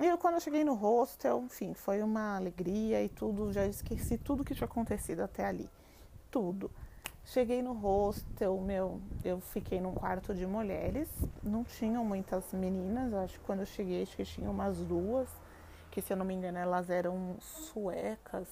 E 0.00 0.06
eu, 0.06 0.16
quando 0.16 0.36
eu 0.36 0.40
cheguei 0.40 0.64
no 0.64 0.72
hostel, 0.72 1.42
enfim, 1.44 1.74
foi 1.74 2.02
uma 2.02 2.34
alegria 2.34 3.04
e 3.04 3.08
tudo, 3.10 3.52
já 3.52 3.66
esqueci 3.66 4.16
tudo 4.16 4.42
que 4.42 4.54
tinha 4.54 4.64
acontecido 4.64 5.20
até 5.20 5.44
ali. 5.44 5.68
Tudo. 6.30 6.70
Cheguei 7.22 7.60
no 7.60 7.74
hostel, 7.74 8.58
meu, 8.62 8.98
eu 9.22 9.40
fiquei 9.40 9.78
num 9.78 9.92
quarto 9.92 10.34
de 10.34 10.46
mulheres, 10.46 11.06
não 11.42 11.64
tinham 11.64 12.02
muitas 12.02 12.50
meninas, 12.54 13.12
acho 13.12 13.38
que 13.38 13.44
quando 13.44 13.60
eu 13.60 13.66
cheguei, 13.66 14.02
acho 14.02 14.16
que 14.16 14.24
tinha 14.24 14.50
umas 14.50 14.78
duas, 14.78 15.28
que 15.90 16.00
se 16.00 16.14
eu 16.14 16.16
não 16.16 16.24
me 16.24 16.32
engano 16.32 16.56
elas 16.56 16.88
eram 16.88 17.36
suecas, 17.38 18.48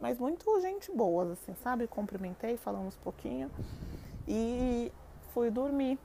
mas 0.00 0.16
muito 0.16 0.60
gente 0.60 0.92
boas, 0.92 1.32
assim, 1.32 1.54
sabe? 1.56 1.88
Cumprimentei, 1.88 2.56
falamos 2.56 2.96
um 2.96 3.00
pouquinho 3.00 3.50
e 4.28 4.92
fui 5.34 5.50
dormir 5.50 5.98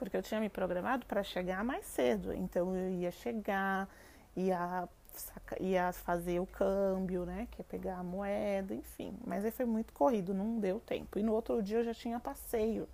porque 0.00 0.16
eu 0.16 0.22
tinha 0.22 0.40
me 0.40 0.48
programado 0.48 1.04
para 1.04 1.22
chegar 1.22 1.62
mais 1.62 1.84
cedo. 1.84 2.32
Então 2.32 2.74
eu 2.74 2.90
ia 2.90 3.12
chegar, 3.12 3.86
ia, 4.34 4.88
ia 5.60 5.92
fazer 5.92 6.40
o 6.40 6.46
câmbio, 6.46 7.26
né? 7.26 7.46
Que 7.50 7.60
é 7.60 7.64
pegar 7.64 7.98
a 7.98 8.02
moeda, 8.02 8.74
enfim. 8.74 9.14
Mas 9.26 9.44
aí 9.44 9.50
foi 9.50 9.66
muito 9.66 9.92
corrido, 9.92 10.32
não 10.32 10.58
deu 10.58 10.80
tempo. 10.80 11.18
E 11.18 11.22
no 11.22 11.34
outro 11.34 11.62
dia 11.62 11.80
eu 11.80 11.84
já 11.84 11.92
tinha 11.92 12.18
passeio. 12.18 12.88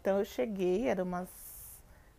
Então 0.00 0.20
eu 0.20 0.24
cheguei, 0.24 0.86
era 0.86 1.02
umas 1.02 1.28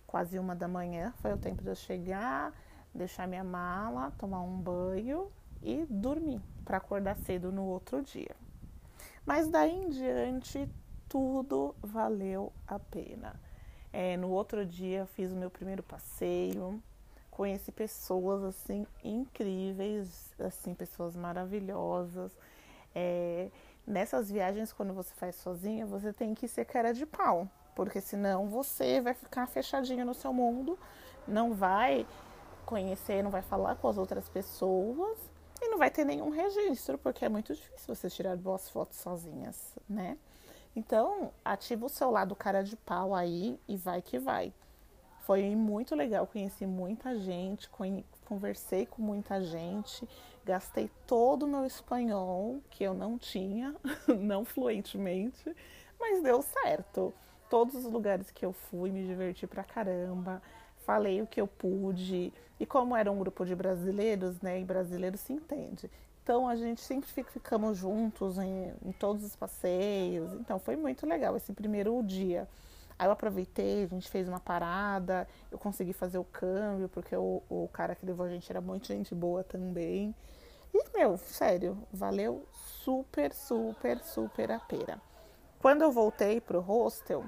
quase 0.06 0.38
uma 0.38 0.54
da 0.54 0.68
manhã, 0.68 1.14
foi 1.22 1.34
o 1.34 1.38
tempo 1.38 1.64
de 1.64 1.70
eu 1.70 1.76
chegar, 1.76 2.54
deixar 2.94 3.28
minha 3.28 3.44
mala, 3.46 4.12
tomar 4.18 4.42
um 4.42 4.58
banho 4.58 5.32
e 5.62 5.86
dormir 5.90 6.42
para 6.66 6.78
acordar 6.78 7.16
cedo 7.18 7.50
no 7.50 7.64
outro 7.64 8.02
dia. 8.02 8.36
Mas 9.26 9.48
daí 9.48 9.72
em 9.72 9.90
diante 9.90 10.68
tudo 11.08 11.74
valeu 11.82 12.52
a 12.68 12.78
pena. 12.78 13.47
É, 14.00 14.16
no 14.16 14.30
outro 14.30 14.64
dia 14.64 15.08
fiz 15.08 15.32
o 15.32 15.36
meu 15.36 15.50
primeiro 15.50 15.82
passeio, 15.82 16.80
conheci 17.32 17.72
pessoas 17.72 18.44
assim 18.44 18.86
incríveis, 19.04 20.36
assim 20.38 20.76
pessoas 20.76 21.16
maravilhosas. 21.16 22.32
É, 22.94 23.50
nessas 23.88 24.30
viagens 24.30 24.72
quando 24.72 24.94
você 24.94 25.12
faz 25.16 25.34
sozinha, 25.38 25.84
você 25.84 26.14
tem 26.14 26.36
que 26.36 26.48
ser 26.48 26.66
cara 26.66 26.94
de 26.94 27.08
pau, 27.08 27.50
porque 27.76 28.00
senão 28.00 28.48
você 28.48 29.02
vai 29.02 29.16
ficar 29.16 29.48
fechadinho 29.48 30.06
no 30.06 30.14
seu 30.14 30.32
mundo, 30.32 30.78
não 31.28 31.56
vai 31.56 32.06
conhecer, 32.68 33.24
não 33.24 33.32
vai 33.32 33.42
falar 33.42 33.78
com 33.78 33.88
as 33.88 33.98
outras 33.98 34.30
pessoas 34.30 35.18
e 35.60 35.70
não 35.70 35.80
vai 35.80 35.90
ter 35.90 36.06
nenhum 36.06 36.30
registro, 36.30 37.00
porque 37.00 37.26
é 37.26 37.30
muito 37.30 37.52
difícil 37.56 37.96
você 37.96 38.12
tirar 38.12 38.38
boas 38.38 38.70
fotos 38.70 39.00
sozinhas, 39.00 39.74
né? 39.90 40.20
Então, 40.78 41.32
ativa 41.44 41.88
o 41.88 41.90
seu 41.90 42.12
lado 42.12 42.36
cara 42.36 42.62
de 42.62 42.76
pau 42.76 43.16
aí 43.16 43.60
e 43.68 43.76
vai 43.76 44.00
que 44.00 44.20
vai. 44.20 44.54
Foi 45.22 45.56
muito 45.56 45.96
legal, 45.96 46.28
conheci 46.28 46.68
muita 46.68 47.18
gente, 47.18 47.68
conversei 48.24 48.86
com 48.86 49.02
muita 49.02 49.44
gente, 49.44 50.08
gastei 50.46 50.88
todo 51.08 51.48
o 51.48 51.48
meu 51.48 51.66
espanhol, 51.66 52.62
que 52.70 52.84
eu 52.84 52.94
não 52.94 53.18
tinha, 53.18 53.76
não 54.22 54.46
fluentemente, 54.46 55.52
mas 56.00 56.22
deu 56.22 56.44
certo. 56.44 57.12
Todos 57.50 57.74
os 57.74 57.92
lugares 57.92 58.30
que 58.30 58.46
eu 58.46 58.54
fui, 58.54 58.92
me 58.92 59.04
diverti 59.04 59.48
pra 59.48 59.64
caramba, 59.64 60.44
falei 60.86 61.24
o 61.24 61.28
que 61.28 61.42
eu 61.42 61.48
pude. 61.48 62.32
E 62.60 62.68
como 62.68 62.96
era 62.96 63.12
um 63.12 63.18
grupo 63.18 63.44
de 63.44 63.56
brasileiros, 63.56 64.40
né, 64.42 64.62
e 64.62 64.64
brasileiro 64.64 65.18
se 65.18 65.34
entende, 65.34 65.90
então 66.28 66.46
a 66.46 66.58
gente 66.58 66.82
sempre 66.82 67.08
ficamos 67.24 67.78
juntos 67.78 68.38
em, 68.38 68.74
em, 68.86 68.92
todos 68.92 69.24
os 69.24 69.34
passeios. 69.34 70.34
Então 70.34 70.60
foi 70.60 70.76
muito 70.76 71.08
legal 71.08 71.38
esse 71.38 71.54
primeiro 71.54 72.04
dia. 72.04 72.50
Aí 73.00 73.08
eu 73.08 73.14
aproveitei, 73.14 73.86
a 73.86 73.88
gente 73.88 74.10
fez 74.10 74.28
uma 74.28 74.42
parada, 74.42 75.26
eu 75.50 75.58
consegui 75.58 75.94
fazer 75.94 76.18
o 76.18 76.26
câmbio, 76.26 76.90
porque 76.90 77.16
o, 77.16 77.42
o 77.48 77.70
cara 77.72 77.96
que 77.96 78.06
levou 78.06 78.26
a 78.26 78.30
gente 78.30 78.52
era 78.52 78.60
muito 78.60 78.88
gente 78.88 79.16
boa 79.16 79.42
também. 79.42 80.14
E, 80.74 80.98
meu, 80.98 81.18
sério, 81.18 81.78
valeu 81.94 82.46
super, 82.52 83.34
super, 83.34 84.04
super 84.04 84.52
a 84.52 84.60
pena. 84.60 85.02
Quando 85.62 85.84
eu 85.84 85.94
voltei 85.94 86.42
pro 86.42 86.60
hostel, 86.60 87.24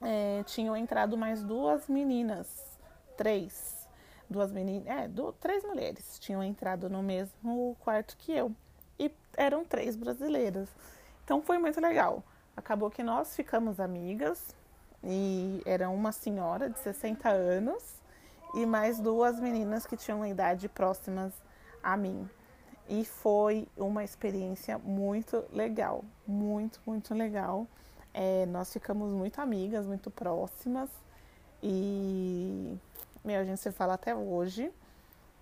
é, 0.00 0.42
tinham 0.44 0.74
entrado 0.74 1.18
mais 1.18 1.42
duas 1.42 1.86
meninas, 1.86 2.78
três, 3.14 3.75
duas 4.28 4.52
meninas, 4.52 4.86
é, 4.86 5.08
do, 5.08 5.32
três 5.32 5.64
mulheres 5.64 6.18
tinham 6.18 6.42
entrado 6.42 6.88
no 6.88 7.02
mesmo 7.02 7.76
quarto 7.80 8.16
que 8.16 8.32
eu. 8.32 8.52
E 8.98 9.10
eram 9.36 9.64
três 9.64 9.96
brasileiras. 9.96 10.68
Então 11.24 11.42
foi 11.42 11.58
muito 11.58 11.80
legal. 11.80 12.22
Acabou 12.56 12.90
que 12.90 13.02
nós 13.02 13.34
ficamos 13.36 13.78
amigas 13.80 14.54
e 15.04 15.60
era 15.66 15.88
uma 15.88 16.12
senhora 16.12 16.70
de 16.70 16.78
60 16.80 17.28
anos 17.28 17.82
e 18.54 18.64
mais 18.64 18.98
duas 18.98 19.38
meninas 19.38 19.84
que 19.86 19.96
tinham 19.96 20.24
idade 20.24 20.68
próximas 20.68 21.32
a 21.82 21.96
mim. 21.96 22.28
E 22.88 23.04
foi 23.04 23.68
uma 23.76 24.04
experiência 24.04 24.78
muito 24.78 25.44
legal, 25.52 26.04
muito, 26.26 26.80
muito 26.86 27.14
legal. 27.14 27.66
É, 28.14 28.46
nós 28.46 28.72
ficamos 28.72 29.12
muito 29.12 29.40
amigas, 29.40 29.86
muito 29.86 30.10
próximas 30.10 30.88
e 31.62 32.78
meu, 33.26 33.40
a 33.40 33.44
gente 33.44 33.60
se 33.60 33.72
fala 33.72 33.94
até 33.94 34.14
hoje. 34.14 34.72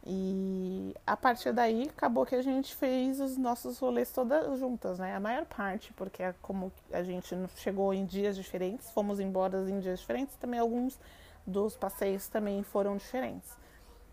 E 0.07 0.95
a 1.07 1.17
partir 1.17 1.53
daí 1.53 1.85
acabou 1.85 2.27
que 2.27 2.35
a 2.35 2.43
gente 2.43 2.75
fez 2.75 3.21
os 3.21 3.39
nossos 3.39 3.79
rolês 3.79 4.13
todas 4.13 4.59
juntas, 4.59 4.99
né? 4.99 5.15
A 5.15 5.21
maior 5.21 5.47
parte, 5.47 5.93
porque 5.95 6.23
é 6.23 6.35
como 6.43 6.71
a 6.93 7.03
gente 7.03 7.35
chegou 7.57 7.95
em 7.95 8.05
dias 8.05 8.37
diferentes, 8.37 8.91
fomos 8.91 9.19
embora 9.19 9.59
em 9.71 9.81
dias 9.81 10.01
diferentes, 10.01 10.37
também 10.37 10.61
alguns 10.61 10.99
dos 11.47 11.75
passeios 11.75 12.29
também 12.29 12.63
foram 12.63 12.99
diferentes. 12.99 13.51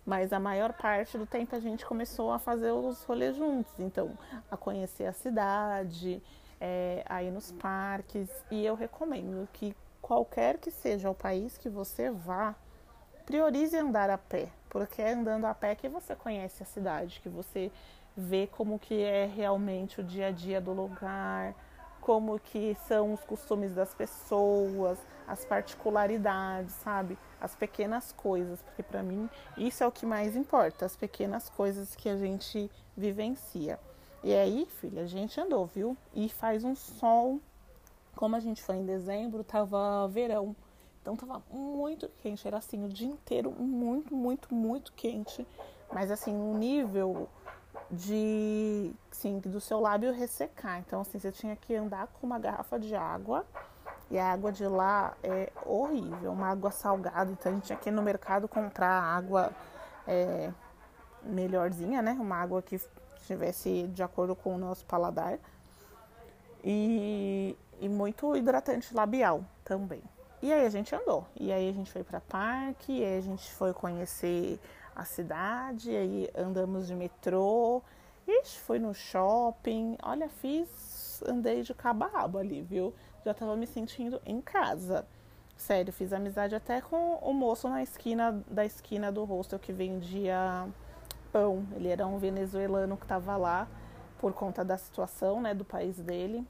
Mas 0.06 0.32
a 0.32 0.40
maior 0.40 0.72
parte 0.74 1.18
do 1.18 1.26
tempo 1.26 1.56
a 1.56 1.60
gente 1.60 1.86
começou 1.86 2.32
a 2.32 2.40
fazer 2.40 2.72
os 2.72 3.04
rolês 3.04 3.36
juntos, 3.36 3.74
então 3.78 4.18
a 4.50 4.56
conhecer 4.56 5.06
a 5.06 5.14
cidade, 5.14 6.24
é, 6.60 7.04
aí 7.06 7.30
nos 7.30 7.52
parques. 7.52 8.30
E 8.50 8.66
eu 8.66 8.76
recomendo 8.76 9.48
que 9.52 9.76
qualquer 10.02 10.58
que 10.58 10.72
seja 10.72 11.10
o 11.10 11.16
país 11.16 11.58
que 11.58 11.70
você 11.70 12.10
vá, 12.10 12.56
priorize 13.32 13.78
andar 13.78 14.10
a 14.10 14.18
pé, 14.18 14.50
porque 14.70 15.02
é 15.02 15.14
andando 15.14 15.46
a 15.46 15.54
pé 15.54 15.74
que 15.74 15.88
você 15.88 16.14
conhece 16.14 16.62
a 16.62 16.66
cidade, 16.66 17.22
que 17.22 17.30
você 17.30 17.72
vê 18.16 18.46
como 18.46 18.78
que 18.78 19.02
é 19.02 19.26
realmente 19.26 20.02
o 20.02 20.04
dia 20.04 20.28
a 20.28 20.32
dia 20.32 20.60
do 20.60 20.74
lugar, 20.74 21.56
como 22.02 22.38
que 22.38 22.76
são 22.90 23.14
os 23.14 23.24
costumes 23.24 23.74
das 23.74 23.94
pessoas, 23.94 25.00
as 25.26 25.46
particularidades, 25.46 26.74
sabe? 26.74 27.18
As 27.40 27.56
pequenas 27.56 28.12
coisas, 28.12 28.62
porque 28.64 28.84
para 28.84 29.02
mim 29.02 29.30
isso 29.56 29.82
é 29.82 29.88
o 29.88 29.94
que 29.94 30.06
mais 30.06 30.36
importa, 30.36 30.86
as 30.86 30.98
pequenas 30.98 31.50
coisas 31.50 31.96
que 31.96 32.10
a 32.10 32.18
gente 32.18 32.70
vivencia. 32.98 33.80
E 34.26 34.34
aí, 34.34 34.68
filha, 34.82 35.04
a 35.04 35.08
gente 35.08 35.40
andou, 35.40 35.66
viu? 35.68 35.96
E 36.14 36.28
faz 36.28 36.66
um 36.66 36.76
sol. 36.76 37.40
Como 38.14 38.36
a 38.36 38.42
gente 38.42 38.62
foi 38.62 38.76
em 38.76 38.86
dezembro, 38.86 39.42
tava 39.42 40.06
verão. 40.10 40.54
Então 41.02 41.16
tava 41.16 41.42
muito 41.52 42.08
quente, 42.22 42.48
era 42.48 42.58
assim 42.58 42.86
o 42.86 42.88
dia 42.88 43.08
inteiro, 43.08 43.52
muito, 43.52 44.16
muito, 44.16 44.54
muito 44.54 44.94
quente. 44.94 45.46
Mas 45.92 46.12
assim, 46.12 46.34
um 46.34 46.58
nível 46.58 47.28
de, 47.90 48.94
sim, 49.12 49.40
do 49.40 49.60
seu 49.60 49.80
lábio 49.80 50.14
ressecar. 50.14 50.80
Então 50.80 51.02
assim, 51.02 51.20
você 51.20 51.32
tinha 51.32 51.56
que 51.56 51.76
andar 51.76 52.08
com 52.08 52.28
uma 52.28 52.38
garrafa 52.38 52.80
de 52.80 52.96
água. 52.96 53.46
E 54.10 54.20
a 54.20 54.32
água 54.32 54.52
de 54.52 54.68
lá 54.68 55.16
é 55.24 55.52
horrível, 55.66 56.34
uma 56.34 56.50
água 56.50 56.70
salgada. 56.70 57.32
Então 57.32 57.52
a 57.52 57.56
gente 57.56 57.66
tinha 57.66 57.78
que 57.78 57.90
ir 57.90 57.94
no 57.94 58.02
mercado 58.02 58.48
comprar 58.48 59.02
água 59.02 59.52
é, 60.06 60.52
melhorzinha, 61.24 62.02
né? 62.02 62.12
Uma 62.20 62.36
água 62.36 62.62
que 62.62 62.80
estivesse 63.16 63.88
de 63.88 64.04
acordo 64.04 64.36
com 64.36 64.54
o 64.56 64.58
nosso 64.58 64.86
paladar. 64.86 65.40
E, 66.64 67.58
e 67.80 67.90
muito 67.90 68.36
hidratante 68.36 68.94
labial 68.94 69.44
também. 69.64 70.04
E 70.42 70.52
aí 70.52 70.66
a 70.66 70.70
gente 70.70 70.94
andou. 70.96 71.26
E 71.40 71.52
aí 71.52 71.70
a 71.70 71.74
gente 71.74 71.92
foi 71.92 72.04
para 72.04 72.20
parque, 72.20 73.00
e 73.00 73.04
aí 73.04 73.18
a 73.18 73.22
gente 73.22 73.52
foi 73.52 73.74
conhecer 73.74 74.60
a 74.96 75.06
cidade, 75.06 75.96
aí 75.96 76.30
andamos 76.36 76.88
de 76.88 76.96
metrô. 76.96 77.82
Ixi, 78.28 78.60
fui 78.60 78.80
no 78.80 78.94
shopping. 78.94 79.98
Olha, 80.02 80.30
fiz, 80.30 81.24
andei 81.28 81.62
de 81.62 81.74
cabo 81.74 82.38
ali, 82.38 82.62
viu? 82.62 82.94
Já 83.24 83.34
tava 83.34 83.56
me 83.56 83.68
sentindo 83.68 84.22
em 84.26 84.42
casa. 84.42 85.06
Sério, 85.56 85.94
fiz 85.94 86.12
amizade 86.12 86.56
até 86.56 86.82
com 86.82 87.16
o 87.22 87.34
moço 87.34 87.70
na 87.70 87.84
esquina 87.84 88.44
da 88.48 88.66
esquina 88.66 89.12
do 89.12 89.24
hostel 89.24 89.60
que 89.60 89.72
vendia 89.72 90.68
pão. 91.32 91.68
Ele 91.76 91.88
era 91.88 92.08
um 92.08 92.18
venezuelano 92.18 92.98
que 92.98 93.06
estava 93.06 93.38
lá 93.38 93.68
por 94.18 94.34
conta 94.34 94.66
da 94.66 94.78
situação, 94.78 95.40
né, 95.40 95.54
do 95.54 95.64
país 95.64 95.98
dele. 95.98 96.44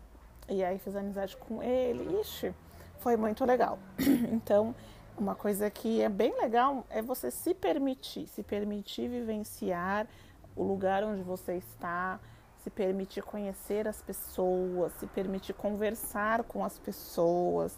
E 0.48 0.64
aí 0.64 0.80
fiz 0.80 0.96
amizade 0.96 1.36
com 1.36 1.62
ele. 1.62 2.22
Ixi, 2.22 2.54
foi 3.02 3.18
muito 3.18 3.44
legal. 3.44 3.78
Então, 4.32 4.74
uma 5.18 5.36
coisa 5.36 5.70
que 5.70 6.02
é 6.02 6.10
bem 6.10 6.34
legal 6.40 6.86
é 6.90 7.02
você 7.02 7.30
se 7.30 7.54
permitir, 7.54 8.28
se 8.28 8.42
permitir 8.42 9.10
vivenciar 9.10 10.08
o 10.56 10.64
lugar 10.64 11.04
onde 11.04 11.22
você 11.22 11.56
está, 11.56 12.20
se 12.64 12.70
permitir 12.70 13.24
conhecer 13.24 13.88
as 13.88 14.02
pessoas, 14.02 14.94
se 14.94 15.08
permitir 15.08 15.54
conversar 15.54 16.44
com 16.44 16.64
as 16.64 16.78
pessoas, 16.80 17.78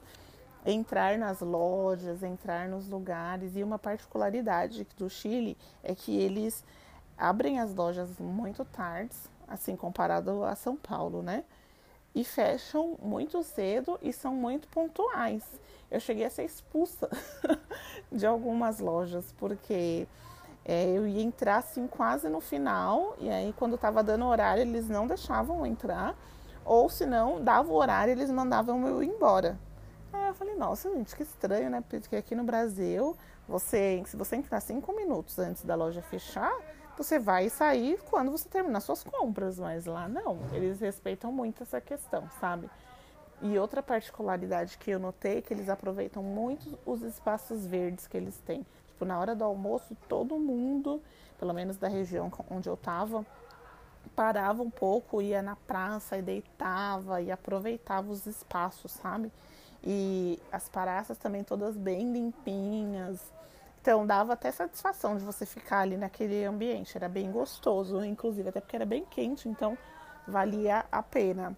entrar 0.65 1.17
nas 1.17 1.39
lojas, 1.39 2.21
entrar 2.21 2.67
nos 2.67 2.87
lugares. 2.87 3.55
E 3.55 3.63
uma 3.63 3.79
particularidade 3.79 4.87
do 4.97 5.09
Chile 5.09 5.57
é 5.81 5.95
que 5.95 6.17
eles 6.17 6.63
abrem 7.17 7.59
as 7.59 7.73
lojas 7.73 8.09
muito 8.19 8.63
tarde, 8.65 9.15
assim 9.47 9.75
comparado 9.75 10.43
a 10.43 10.55
São 10.55 10.75
Paulo, 10.75 11.21
né? 11.21 11.43
E 12.15 12.23
fecham 12.23 12.95
muito 13.01 13.41
cedo 13.43 13.97
e 14.01 14.13
são 14.13 14.33
muito 14.33 14.67
pontuais. 14.67 15.43
Eu 15.89 15.99
cheguei 15.99 16.25
a 16.25 16.29
ser 16.29 16.43
expulsa 16.43 17.09
de 18.11 18.25
algumas 18.25 18.79
lojas 18.79 19.33
porque 19.37 20.07
é, 20.65 20.85
eu 20.89 21.07
ia 21.07 21.21
entrar 21.21 21.57
assim 21.57 21.87
quase 21.87 22.29
no 22.29 22.39
final 22.39 23.15
e 23.19 23.29
aí 23.29 23.53
quando 23.53 23.75
estava 23.75 24.03
dando 24.03 24.25
horário 24.25 24.61
eles 24.61 24.87
não 24.87 25.07
deixavam 25.07 25.65
entrar 25.65 26.15
ou 26.63 26.89
se 26.89 27.05
não 27.05 27.43
dava 27.43 27.71
o 27.71 27.75
horário 27.75 28.11
eles 28.11 28.31
mandavam 28.31 28.87
eu 28.87 29.03
ir 29.03 29.07
embora. 29.07 29.57
Aí 30.11 30.27
eu 30.27 30.33
falei 30.33 30.55
nossa 30.55 30.91
gente 30.91 31.15
que 31.15 31.23
estranho 31.23 31.69
né 31.69 31.83
porque 31.87 32.15
aqui 32.15 32.35
no 32.35 32.43
Brasil 32.43 33.17
você 33.47 34.01
se 34.05 34.15
você 34.15 34.35
entrar 34.35 34.61
cinco 34.61 34.95
minutos 34.95 35.37
antes 35.39 35.63
da 35.63 35.75
loja 35.75 36.01
fechar 36.01 36.53
você 36.97 37.19
vai 37.19 37.49
sair 37.49 37.99
quando 38.09 38.31
você 38.31 38.47
terminar 38.47 38.79
suas 38.79 39.03
compras, 39.03 39.59
mas 39.59 39.85
lá 39.85 40.07
não, 40.07 40.39
eles 40.51 40.79
respeitam 40.79 41.31
muito 41.31 41.63
essa 41.63 41.81
questão, 41.81 42.29
sabe? 42.39 42.69
E 43.41 43.57
outra 43.57 43.83
particularidade 43.83 44.77
que 44.77 44.91
eu 44.91 44.99
notei 44.99 45.39
é 45.39 45.41
que 45.41 45.53
eles 45.53 45.67
aproveitam 45.67 46.23
muito 46.23 46.77
os 46.85 47.01
espaços 47.01 47.65
verdes 47.65 48.07
que 48.07 48.15
eles 48.15 48.37
têm. 48.45 48.65
Tipo, 48.87 49.05
na 49.05 49.19
hora 49.19 49.35
do 49.35 49.43
almoço, 49.43 49.97
todo 50.07 50.39
mundo, 50.39 51.01
pelo 51.37 51.53
menos 51.53 51.77
da 51.77 51.87
região 51.87 52.31
onde 52.49 52.69
eu 52.69 52.77
tava, 52.77 53.25
parava 54.15 54.61
um 54.61 54.69
pouco, 54.69 55.21
ia 55.21 55.41
na 55.41 55.55
praça 55.55 56.17
e 56.17 56.21
deitava 56.21 57.21
e 57.21 57.31
aproveitava 57.31 58.09
os 58.11 58.25
espaços, 58.25 58.91
sabe? 58.91 59.31
E 59.83 60.39
as 60.51 60.69
praças 60.69 61.17
também 61.17 61.43
todas 61.43 61.75
bem 61.75 62.13
limpinhas, 62.13 63.19
então 63.83 64.07
dava 64.07 64.31
até 64.31 64.49
satisfação 64.49 65.17
de 65.17 65.25
você 65.25 65.45
ficar 65.45 65.79
ali 65.79 65.97
naquele 65.97 66.45
ambiente, 66.45 66.95
era 66.95 67.09
bem 67.09 67.29
gostoso, 67.29 68.01
inclusive 68.01 68.47
até 68.47 68.61
porque 68.61 68.77
era 68.77 68.85
bem 68.85 69.03
quente, 69.03 69.49
então 69.49 69.77
valia 70.25 70.85
a 70.89 71.03
pena. 71.03 71.53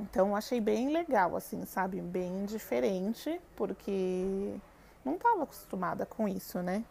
Então 0.00 0.34
achei 0.34 0.58
bem 0.58 0.90
legal, 0.90 1.36
assim, 1.36 1.66
sabe? 1.66 2.00
Bem 2.00 2.46
diferente, 2.46 3.38
porque 3.54 4.56
não 5.04 5.16
estava 5.16 5.42
acostumada 5.42 6.06
com 6.06 6.26
isso, 6.26 6.62
né? 6.62 6.82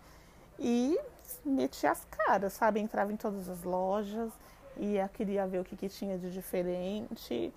E 0.60 1.00
meti 1.44 1.88
as 1.88 2.06
caras, 2.06 2.54
sabe? 2.54 2.80
Entrava 2.80 3.12
em 3.12 3.18
todas 3.18 3.50
as 3.50 3.64
lojas, 3.64 4.32
e 4.78 4.98
queria 5.16 5.48
ver 5.48 5.62
o 5.62 5.64
que, 5.64 5.76
que 5.76 5.90
tinha 5.90 6.16
de 6.16 6.30
diferente. 6.30 7.52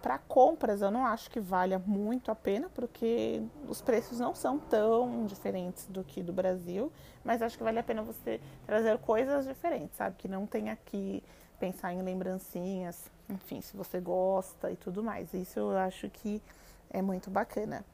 Para 0.00 0.18
compras 0.18 0.80
eu 0.80 0.90
não 0.90 1.04
acho 1.04 1.30
que 1.30 1.38
valha 1.38 1.78
muito 1.78 2.30
a 2.30 2.34
pena, 2.34 2.70
porque 2.74 3.42
os 3.68 3.82
preços 3.82 4.18
não 4.18 4.34
são 4.34 4.58
tão 4.58 5.26
diferentes 5.26 5.86
do 5.86 6.02
que 6.02 6.22
do 6.22 6.32
Brasil, 6.32 6.90
mas 7.22 7.42
acho 7.42 7.58
que 7.58 7.64
vale 7.64 7.78
a 7.78 7.82
pena 7.82 8.02
você 8.02 8.40
trazer 8.66 8.96
coisas 8.98 9.46
diferentes, 9.46 9.96
sabe? 9.96 10.16
Que 10.16 10.28
não 10.28 10.46
tem 10.46 10.70
aqui 10.70 11.22
pensar 11.58 11.92
em 11.92 12.00
lembrancinhas, 12.00 13.10
enfim, 13.28 13.60
se 13.60 13.76
você 13.76 14.00
gosta 14.00 14.70
e 14.70 14.76
tudo 14.76 15.02
mais. 15.02 15.34
Isso 15.34 15.58
eu 15.58 15.76
acho 15.76 16.08
que 16.08 16.40
é 16.88 17.02
muito 17.02 17.30
bacana. 17.30 17.84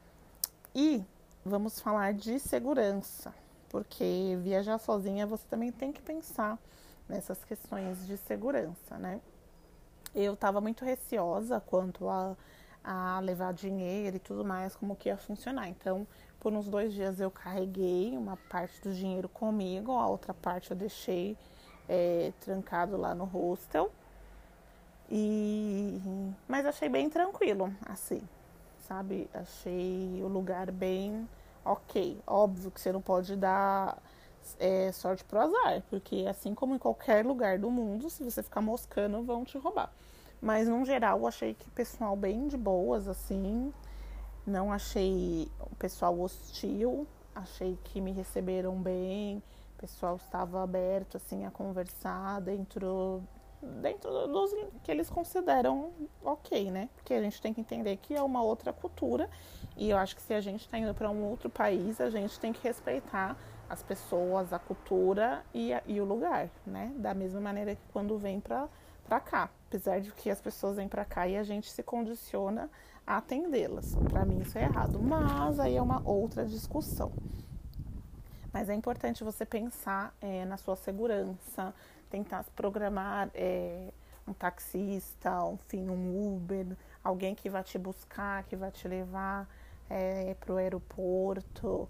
E 0.73 1.03
vamos 1.43 1.81
falar 1.81 2.13
de 2.13 2.39
segurança, 2.39 3.33
porque 3.67 4.37
viajar 4.41 4.77
sozinha 4.77 5.27
você 5.27 5.43
também 5.49 5.71
tem 5.71 5.91
que 5.91 6.01
pensar 6.01 6.57
nessas 7.09 7.43
questões 7.43 8.07
de 8.07 8.15
segurança, 8.17 8.97
né? 8.97 9.19
Eu 10.15 10.33
estava 10.33 10.59
muito 10.61 10.83
receosa 10.83 11.59
quanto 11.59 12.09
a, 12.09 12.35
a 12.83 13.19
levar 13.19 13.53
dinheiro 13.53 14.15
e 14.17 14.19
tudo 14.19 14.43
mais, 14.43 14.75
como 14.75 14.95
que 14.95 15.09
ia 15.09 15.17
funcionar. 15.17 15.67
Então, 15.67 16.07
por 16.39 16.53
uns 16.53 16.67
dois 16.67 16.93
dias 16.93 17.19
eu 17.19 17.29
carreguei 17.29 18.17
uma 18.17 18.37
parte 18.49 18.81
do 18.81 18.93
dinheiro 18.93 19.27
comigo, 19.27 19.91
a 19.91 20.07
outra 20.07 20.33
parte 20.33 20.71
eu 20.71 20.77
deixei 20.77 21.37
é, 21.87 22.31
trancado 22.41 22.97
lá 22.97 23.13
no 23.13 23.25
hostel. 23.25 23.91
E 25.09 26.01
mas 26.47 26.65
achei 26.65 26.89
bem 26.89 27.09
tranquilo, 27.09 27.73
assim, 27.85 28.21
sabe? 28.87 29.29
Achei 29.33 30.21
o 30.21 30.27
lugar 30.27 30.69
bem 30.71 31.27
ok. 31.63 32.19
Óbvio 32.27 32.71
que 32.71 32.81
você 32.81 32.91
não 32.91 33.01
pode 33.01 33.35
dar 33.35 33.97
é, 34.59 34.91
sorte 34.91 35.23
pro 35.23 35.39
azar, 35.39 35.83
porque 35.89 36.25
assim 36.29 36.53
como 36.53 36.75
em 36.75 36.77
qualquer 36.77 37.25
lugar 37.25 37.57
do 37.59 37.69
mundo, 37.69 38.09
se 38.09 38.23
você 38.23 38.43
ficar 38.43 38.61
moscando, 38.61 39.23
vão 39.23 39.43
te 39.43 39.57
roubar. 39.57 39.91
Mas 40.41 40.67
no 40.67 40.85
geral, 40.85 41.19
eu 41.19 41.27
achei 41.27 41.53
que 41.53 41.69
pessoal 41.71 42.15
bem 42.15 42.47
de 42.47 42.57
boas, 42.57 43.07
assim. 43.07 43.73
Não 44.45 44.71
achei 44.71 45.51
o 45.59 45.75
pessoal 45.75 46.17
hostil, 46.19 47.05
achei 47.35 47.77
que 47.83 47.99
me 47.99 48.11
receberam 48.11 48.75
bem, 48.75 49.43
o 49.75 49.79
pessoal 49.79 50.15
estava 50.15 50.63
aberto 50.63 51.17
assim 51.17 51.45
a 51.45 51.51
conversar 51.51 52.41
dentro 52.41 53.21
dentro 53.61 54.27
dos 54.27 54.53
que 54.83 54.91
eles 54.91 55.09
consideram 55.09 55.91
ok, 56.23 56.69
né? 56.71 56.89
Porque 56.95 57.13
a 57.13 57.21
gente 57.21 57.41
tem 57.41 57.53
que 57.53 57.59
entender 57.59 57.97
que 57.97 58.15
é 58.15 58.21
uma 58.21 58.41
outra 58.41 58.71
cultura 58.71 59.29
e 59.75 59.89
eu 59.89 59.97
acho 59.97 60.15
que 60.15 60.21
se 60.21 60.33
a 60.33 60.39
gente 60.41 60.61
está 60.61 60.77
indo 60.77 60.93
para 60.93 61.09
um 61.09 61.23
outro 61.25 61.49
país, 61.49 61.99
a 61.99 62.09
gente 62.09 62.39
tem 62.39 62.53
que 62.53 62.63
respeitar 62.63 63.35
as 63.69 63.83
pessoas, 63.83 64.53
a 64.53 64.59
cultura 64.59 65.43
e, 65.53 65.73
a, 65.73 65.81
e 65.85 65.99
o 65.99 66.05
lugar, 66.05 66.49
né? 66.65 66.91
Da 66.95 67.13
mesma 67.13 67.41
maneira 67.41 67.75
que 67.75 67.81
quando 67.91 68.17
vem 68.17 68.39
para 68.39 69.19
cá, 69.19 69.49
apesar 69.67 69.99
de 69.99 70.11
que 70.11 70.29
as 70.29 70.39
pessoas 70.39 70.77
vêm 70.77 70.87
para 70.87 71.03
cá 71.03 71.27
e 71.27 71.37
a 71.37 71.43
gente 71.43 71.69
se 71.71 71.83
condiciona 71.83 72.69
a 73.05 73.17
atendê-las. 73.17 73.95
Para 74.09 74.25
mim 74.25 74.39
isso 74.39 74.57
é 74.57 74.63
errado, 74.63 74.99
mas 74.99 75.59
aí 75.59 75.75
é 75.75 75.81
uma 75.81 76.01
outra 76.07 76.45
discussão. 76.45 77.11
Mas 78.51 78.69
é 78.69 78.73
importante 78.73 79.23
você 79.23 79.45
pensar 79.45 80.15
é, 80.21 80.45
na 80.45 80.57
sua 80.57 80.75
segurança, 80.75 81.73
tentar 82.09 82.43
programar 82.55 83.29
é, 83.33 83.91
um 84.27 84.33
taxista, 84.33 85.31
enfim, 85.53 85.89
um 85.89 86.35
Uber, 86.35 86.65
alguém 87.03 87.35
que 87.35 87.49
vai 87.49 87.63
te 87.63 87.77
buscar, 87.77 88.43
que 88.43 88.55
vai 88.55 88.71
te 88.71 88.87
levar 88.87 89.47
é, 89.89 90.35
para 90.39 90.53
o 90.53 90.57
aeroporto. 90.57 91.87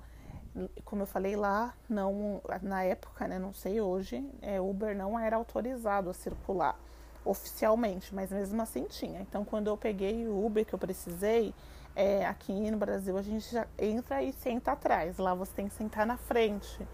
Como 0.83 1.03
eu 1.03 1.07
falei 1.07 1.35
lá, 1.35 1.73
não 1.89 2.41
na 2.61 2.83
época, 2.83 3.27
né, 3.27 3.37
não 3.37 3.53
sei 3.53 3.79
hoje, 3.81 4.23
é, 4.41 4.59
Uber 4.59 4.95
não 4.95 5.19
era 5.19 5.35
autorizado 5.35 6.09
a 6.09 6.13
circular 6.13 6.77
oficialmente, 7.23 8.15
mas 8.15 8.31
mesmo 8.31 8.61
assim 8.61 8.85
tinha. 8.85 9.21
Então, 9.21 9.43
quando 9.43 9.67
eu 9.67 9.77
peguei 9.77 10.27
o 10.27 10.45
Uber 10.45 10.65
que 10.65 10.73
eu 10.73 10.79
precisei, 10.79 11.53
é, 11.95 12.25
aqui 12.25 12.71
no 12.71 12.77
Brasil 12.77 13.17
a 13.17 13.21
gente 13.21 13.51
já 13.51 13.67
entra 13.77 14.21
e 14.23 14.31
senta 14.31 14.71
atrás. 14.71 15.17
Lá 15.17 15.33
você 15.33 15.51
tem 15.53 15.67
que 15.67 15.73
sentar 15.73 16.05
na 16.05 16.17
frente. 16.17 16.87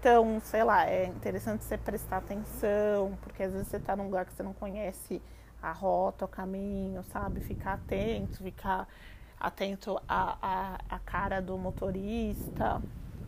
Então, 0.00 0.40
sei 0.44 0.62
lá, 0.62 0.86
é 0.86 1.06
interessante 1.06 1.64
você 1.64 1.76
prestar 1.76 2.18
atenção, 2.18 3.18
porque 3.22 3.42
às 3.42 3.52
vezes 3.52 3.68
você 3.68 3.78
está 3.78 3.96
num 3.96 4.04
lugar 4.04 4.24
que 4.26 4.32
você 4.32 4.42
não 4.42 4.52
conhece 4.52 5.20
a 5.60 5.72
rota, 5.72 6.24
o 6.24 6.28
caminho, 6.28 7.02
sabe? 7.12 7.40
Ficar 7.40 7.74
atento, 7.74 8.42
ficar 8.42 8.86
atento 9.40 10.00
à, 10.08 10.38
à, 10.40 10.78
à 10.88 10.98
cara 11.00 11.40
do 11.40 11.56
motorista. 11.58 12.80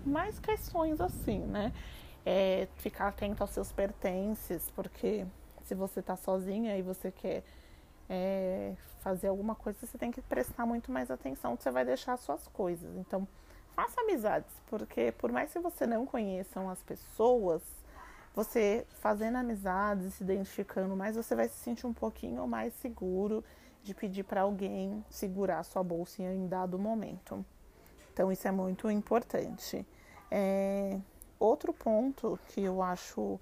Mais 0.04 0.38
questões 0.38 1.00
assim, 1.00 1.40
né? 1.40 1.72
É, 2.24 2.68
ficar 2.76 3.08
atento 3.08 3.42
aos 3.42 3.50
seus 3.50 3.72
pertences, 3.72 4.70
porque 4.74 5.26
se 5.64 5.74
você 5.74 6.00
está 6.00 6.16
sozinha 6.16 6.76
e 6.76 6.82
você 6.82 7.10
quer 7.10 7.42
é, 8.08 8.74
fazer 9.00 9.28
alguma 9.28 9.54
coisa, 9.54 9.78
você 9.86 9.96
tem 9.96 10.10
que 10.10 10.20
prestar 10.20 10.66
muito 10.66 10.90
mais 10.90 11.10
atenção, 11.10 11.56
você 11.56 11.70
vai 11.70 11.84
deixar 11.84 12.16
suas 12.16 12.46
coisas. 12.48 12.96
Então, 12.96 13.26
faça 13.74 14.00
amizades, 14.00 14.52
porque 14.66 15.12
por 15.12 15.30
mais 15.30 15.52
que 15.52 15.58
você 15.58 15.86
não 15.86 16.04
conheçam 16.04 16.68
as 16.68 16.82
pessoas, 16.82 17.62
você 18.34 18.86
fazendo 19.00 19.36
amizades 19.36 20.14
se 20.14 20.22
identificando 20.22 20.96
mais, 20.96 21.16
você 21.16 21.34
vai 21.34 21.48
se 21.48 21.56
sentir 21.56 21.86
um 21.86 21.94
pouquinho 21.94 22.46
mais 22.46 22.74
seguro 22.74 23.44
de 23.82 23.94
pedir 23.94 24.24
para 24.24 24.42
alguém 24.42 25.04
segurar 25.08 25.62
sua 25.62 25.82
bolsa 25.82 26.22
em 26.22 26.46
dado 26.46 26.78
momento. 26.78 27.44
Então, 28.12 28.30
isso 28.30 28.46
é 28.46 28.50
muito 28.50 28.90
importante. 28.90 29.86
É, 30.30 30.98
outro 31.38 31.72
ponto 31.72 32.38
que 32.48 32.62
eu 32.62 32.82
acho 32.82 33.40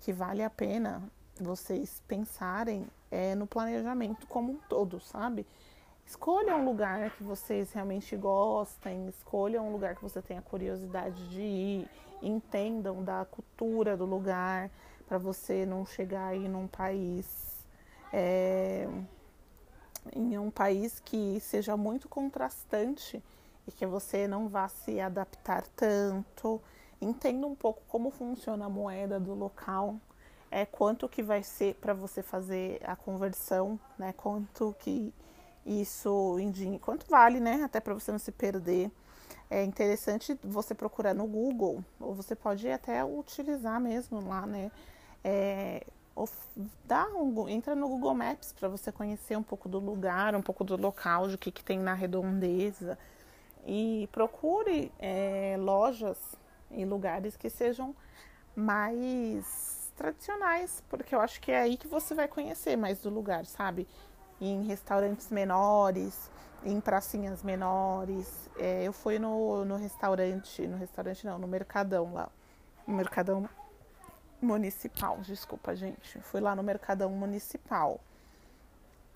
que 0.00 0.12
vale 0.12 0.42
a 0.42 0.50
pena 0.50 1.02
vocês 1.40 2.02
pensarem 2.06 2.86
é 3.10 3.34
no 3.34 3.46
planejamento 3.46 4.26
como 4.26 4.52
um 4.52 4.58
todo, 4.68 5.00
sabe? 5.00 5.46
Escolha 6.04 6.56
um 6.56 6.64
lugar 6.64 7.10
que 7.10 7.22
vocês 7.22 7.72
realmente 7.72 8.16
gostem, 8.16 9.08
escolha 9.08 9.60
um 9.60 9.70
lugar 9.70 9.94
que 9.94 10.02
você 10.02 10.22
tenha 10.22 10.40
curiosidade 10.40 11.28
de 11.28 11.40
ir, 11.40 11.88
entendam 12.22 13.04
da 13.04 13.24
cultura 13.24 13.96
do 13.96 14.04
lugar, 14.04 14.70
para 15.06 15.18
você 15.18 15.64
não 15.64 15.84
chegar 15.84 16.28
aí 16.28 16.48
num 16.48 16.66
país, 16.66 17.66
é, 18.12 18.88
em 20.14 20.38
um 20.38 20.50
país 20.50 20.98
que 21.00 21.38
seja 21.40 21.76
muito 21.76 22.08
contrastante 22.08 23.22
e 23.68 23.72
que 23.72 23.86
você 23.86 24.26
não 24.26 24.48
vá 24.48 24.66
se 24.66 24.98
adaptar 24.98 25.62
tanto. 25.76 26.60
Entenda 27.00 27.46
um 27.46 27.54
pouco 27.54 27.82
como 27.86 28.10
funciona 28.10 28.64
a 28.64 28.68
moeda 28.68 29.20
do 29.20 29.34
local, 29.34 29.96
é 30.50 30.64
quanto 30.64 31.08
que 31.08 31.22
vai 31.22 31.42
ser 31.42 31.74
para 31.74 31.92
você 31.92 32.22
fazer 32.22 32.80
a 32.82 32.96
conversão, 32.96 33.78
né? 33.98 34.14
Quanto 34.16 34.74
que 34.78 35.12
isso 35.66 36.38
em 36.40 36.78
quanto 36.78 37.06
vale, 37.08 37.38
né? 37.38 37.62
Até 37.62 37.78
para 37.78 37.92
você 37.92 38.10
não 38.10 38.18
se 38.18 38.32
perder. 38.32 38.90
É 39.50 39.62
interessante 39.62 40.38
você 40.42 40.74
procurar 40.74 41.14
no 41.14 41.26
Google, 41.26 41.84
ou 42.00 42.14
você 42.14 42.34
pode 42.34 42.68
até 42.70 43.04
utilizar 43.04 43.78
mesmo 43.78 44.26
lá, 44.26 44.46
né? 44.46 44.70
É, 45.22 45.86
dá 46.86 47.06
um, 47.08 47.48
entra 47.48 47.74
no 47.74 47.88
Google 47.88 48.14
Maps 48.14 48.52
para 48.52 48.68
você 48.68 48.90
conhecer 48.90 49.36
um 49.36 49.42
pouco 49.42 49.68
do 49.68 49.78
lugar, 49.78 50.34
um 50.34 50.42
pouco 50.42 50.64
do 50.64 50.76
local, 50.76 51.28
de 51.28 51.36
que, 51.36 51.50
que 51.52 51.62
tem 51.62 51.78
na 51.78 51.94
redondeza. 51.94 52.98
E 53.68 54.08
procure 54.10 54.90
é, 54.98 55.56
lojas 55.58 56.18
em 56.70 56.86
lugares 56.86 57.36
que 57.36 57.50
sejam 57.50 57.94
mais 58.56 59.92
tradicionais, 59.94 60.82
porque 60.88 61.14
eu 61.14 61.20
acho 61.20 61.40
que 61.40 61.52
é 61.52 61.60
aí 61.60 61.76
que 61.76 61.86
você 61.86 62.14
vai 62.14 62.26
conhecer 62.26 62.76
mais 62.76 63.00
do 63.00 63.10
lugar, 63.10 63.44
sabe? 63.44 63.86
em 64.40 64.62
restaurantes 64.62 65.30
menores, 65.30 66.30
em 66.64 66.80
pracinhas 66.80 67.42
menores. 67.42 68.48
É, 68.58 68.84
eu 68.84 68.92
fui 68.92 69.18
no, 69.18 69.64
no 69.64 69.76
restaurante, 69.76 70.66
no 70.66 70.76
restaurante 70.76 71.26
não, 71.26 71.38
no 71.38 71.46
Mercadão 71.46 72.14
lá. 72.14 72.28
No 72.86 72.94
Mercadão 72.94 73.48
Municipal, 74.40 75.18
desculpa, 75.20 75.74
gente. 75.74 76.20
Fui 76.20 76.40
lá 76.40 76.54
no 76.54 76.62
Mercadão 76.62 77.10
Municipal. 77.10 78.00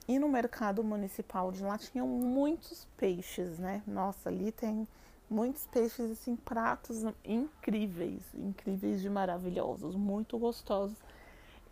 E 0.09 0.19
no 0.19 0.29
mercado 0.29 0.83
municipal 0.83 1.53
de 1.53 1.63
lá 1.63 1.79
tinham 1.79 2.07
muitos 2.07 2.87
peixes, 2.97 3.59
né? 3.59 3.83
Nossa, 3.87 4.29
ali 4.29 4.51
tem 4.51 4.87
muitos 5.31 5.67
peixes, 5.69 6.11
assim, 6.11 6.37
pratos 6.37 7.05
incríveis, 7.25 8.23
incríveis 8.35 9.01
de 9.01 9.09
maravilhosos, 9.09 9.95
muito 9.95 10.39
gostosos. 10.39 10.97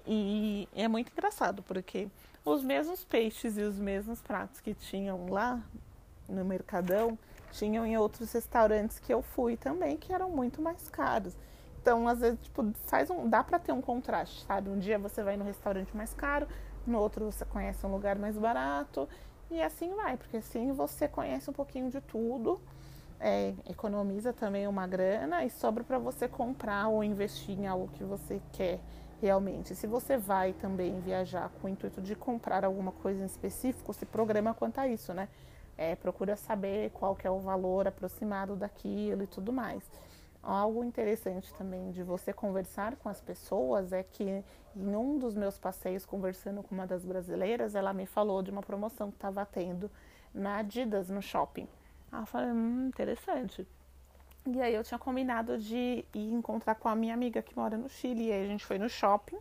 E 0.06 0.68
é 0.74 0.88
muito 0.88 1.12
engraçado, 1.12 1.62
porque 1.62 2.08
os 2.44 2.62
mesmos 2.62 3.04
peixes 3.04 3.58
e 3.58 3.62
os 3.62 3.78
mesmos 3.78 4.22
pratos 4.22 4.60
que 4.60 4.74
tinham 4.74 5.26
lá 5.28 5.60
no 6.28 6.44
Mercadão 6.44 7.18
tinham 7.52 7.84
em 7.84 7.96
outros 7.98 8.32
restaurantes 8.32 8.98
que 8.98 9.12
eu 9.12 9.22
fui 9.22 9.56
também, 9.56 9.96
que 9.96 10.12
eram 10.12 10.30
muito 10.30 10.62
mais 10.62 10.88
caros. 10.88 11.36
Então, 11.82 12.06
às 12.06 12.20
vezes, 12.20 12.38
tipo, 12.40 12.72
faz 12.86 13.10
um, 13.10 13.28
dá 13.28 13.42
para 13.42 13.58
ter 13.58 13.72
um 13.72 13.80
contraste, 13.80 14.44
sabe? 14.44 14.70
Um 14.70 14.78
dia 14.78 14.98
você 14.98 15.22
vai 15.22 15.36
no 15.36 15.44
restaurante 15.44 15.96
mais 15.96 16.14
caro, 16.14 16.46
no 16.90 16.98
outro 16.98 17.24
você 17.24 17.44
conhece 17.44 17.84
um 17.86 17.90
lugar 17.90 18.18
mais 18.18 18.36
barato, 18.36 19.08
e 19.50 19.62
assim 19.62 19.94
vai, 19.94 20.16
porque 20.16 20.36
assim 20.36 20.72
você 20.72 21.08
conhece 21.08 21.48
um 21.48 21.52
pouquinho 21.52 21.90
de 21.90 22.00
tudo, 22.00 22.60
é, 23.18 23.52
economiza 23.68 24.32
também 24.32 24.66
uma 24.66 24.86
grana 24.86 25.44
e 25.44 25.50
sobra 25.50 25.84
para 25.84 25.98
você 25.98 26.26
comprar 26.26 26.88
ou 26.88 27.04
investir 27.04 27.58
em 27.58 27.66
algo 27.66 27.88
que 27.88 28.02
você 28.02 28.40
quer 28.52 28.80
realmente. 29.20 29.74
Se 29.74 29.86
você 29.86 30.16
vai 30.16 30.52
também 30.54 30.98
viajar 31.00 31.50
com 31.60 31.66
o 31.66 31.70
intuito 31.70 32.00
de 32.00 32.14
comprar 32.14 32.64
alguma 32.64 32.92
coisa 32.92 33.22
em 33.22 33.26
específico, 33.26 33.92
se 33.92 34.06
programa 34.06 34.54
quanto 34.54 34.78
a 34.78 34.88
isso, 34.88 35.12
né? 35.12 35.28
É, 35.76 35.94
procura 35.94 36.36
saber 36.36 36.90
qual 36.90 37.14
que 37.14 37.26
é 37.26 37.30
o 37.30 37.38
valor 37.38 37.86
aproximado 37.86 38.56
daquilo 38.56 39.22
e 39.22 39.26
tudo 39.26 39.52
mais. 39.52 39.82
Algo 40.42 40.82
interessante 40.82 41.52
também 41.54 41.90
de 41.90 42.02
você 42.02 42.32
conversar 42.32 42.96
com 42.96 43.08
as 43.08 43.20
pessoas 43.20 43.92
é 43.92 44.02
que 44.02 44.42
em 44.74 44.96
um 44.96 45.18
dos 45.18 45.34
meus 45.34 45.58
passeios 45.58 46.06
conversando 46.06 46.62
com 46.62 46.74
uma 46.74 46.86
das 46.86 47.04
brasileiras, 47.04 47.74
ela 47.74 47.92
me 47.92 48.06
falou 48.06 48.42
de 48.42 48.50
uma 48.50 48.62
promoção 48.62 49.10
que 49.10 49.16
estava 49.16 49.44
tendo 49.44 49.90
na 50.32 50.58
Adidas 50.58 51.10
no 51.10 51.20
shopping. 51.20 51.68
Ah, 52.10 52.20
eu 52.20 52.26
falei, 52.26 52.50
hum, 52.50 52.88
interessante. 52.88 53.66
E 54.46 54.60
aí 54.62 54.74
eu 54.74 54.82
tinha 54.82 54.98
combinado 54.98 55.58
de 55.58 56.04
ir 56.14 56.32
encontrar 56.32 56.74
com 56.74 56.88
a 56.88 56.96
minha 56.96 57.12
amiga 57.12 57.42
que 57.42 57.54
mora 57.54 57.76
no 57.76 57.88
Chile. 57.88 58.28
E 58.28 58.32
aí 58.32 58.44
a 58.44 58.46
gente 58.46 58.64
foi 58.64 58.78
no 58.78 58.88
shopping. 58.88 59.38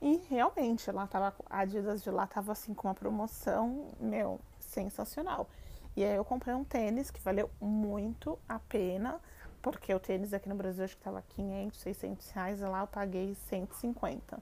E 0.00 0.16
realmente, 0.28 0.88
ela 0.88 1.06
tava, 1.06 1.34
a 1.48 1.60
Adidas 1.60 2.02
de 2.02 2.10
lá 2.10 2.26
tava 2.26 2.52
assim 2.52 2.74
com 2.74 2.88
uma 2.88 2.94
promoção, 2.94 3.90
meu, 4.00 4.40
sensacional. 4.58 5.48
E 5.94 6.02
aí 6.02 6.16
eu 6.16 6.24
comprei 6.24 6.54
um 6.54 6.64
tênis 6.64 7.10
que 7.10 7.20
valeu 7.20 7.50
muito 7.60 8.38
a 8.48 8.58
pena, 8.58 9.20
porque 9.62 9.94
o 9.94 10.00
tênis 10.00 10.34
aqui 10.34 10.48
no 10.48 10.54
Brasil 10.54 10.84
acho 10.84 10.96
que 10.96 11.02
tava 11.02 11.22
500, 11.22 11.78
600 11.80 12.30
reais, 12.30 12.60
e 12.60 12.64
lá 12.64 12.80
eu 12.80 12.86
paguei 12.86 13.34
150. 13.48 14.38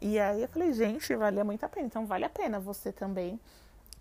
E 0.00 0.18
aí 0.20 0.42
eu 0.42 0.48
falei, 0.48 0.72
gente, 0.72 1.14
valia 1.16 1.44
muito 1.44 1.64
a 1.64 1.68
pena. 1.68 1.86
Então 1.86 2.06
vale 2.06 2.24
a 2.24 2.30
pena 2.30 2.60
você 2.60 2.92
também. 2.92 3.40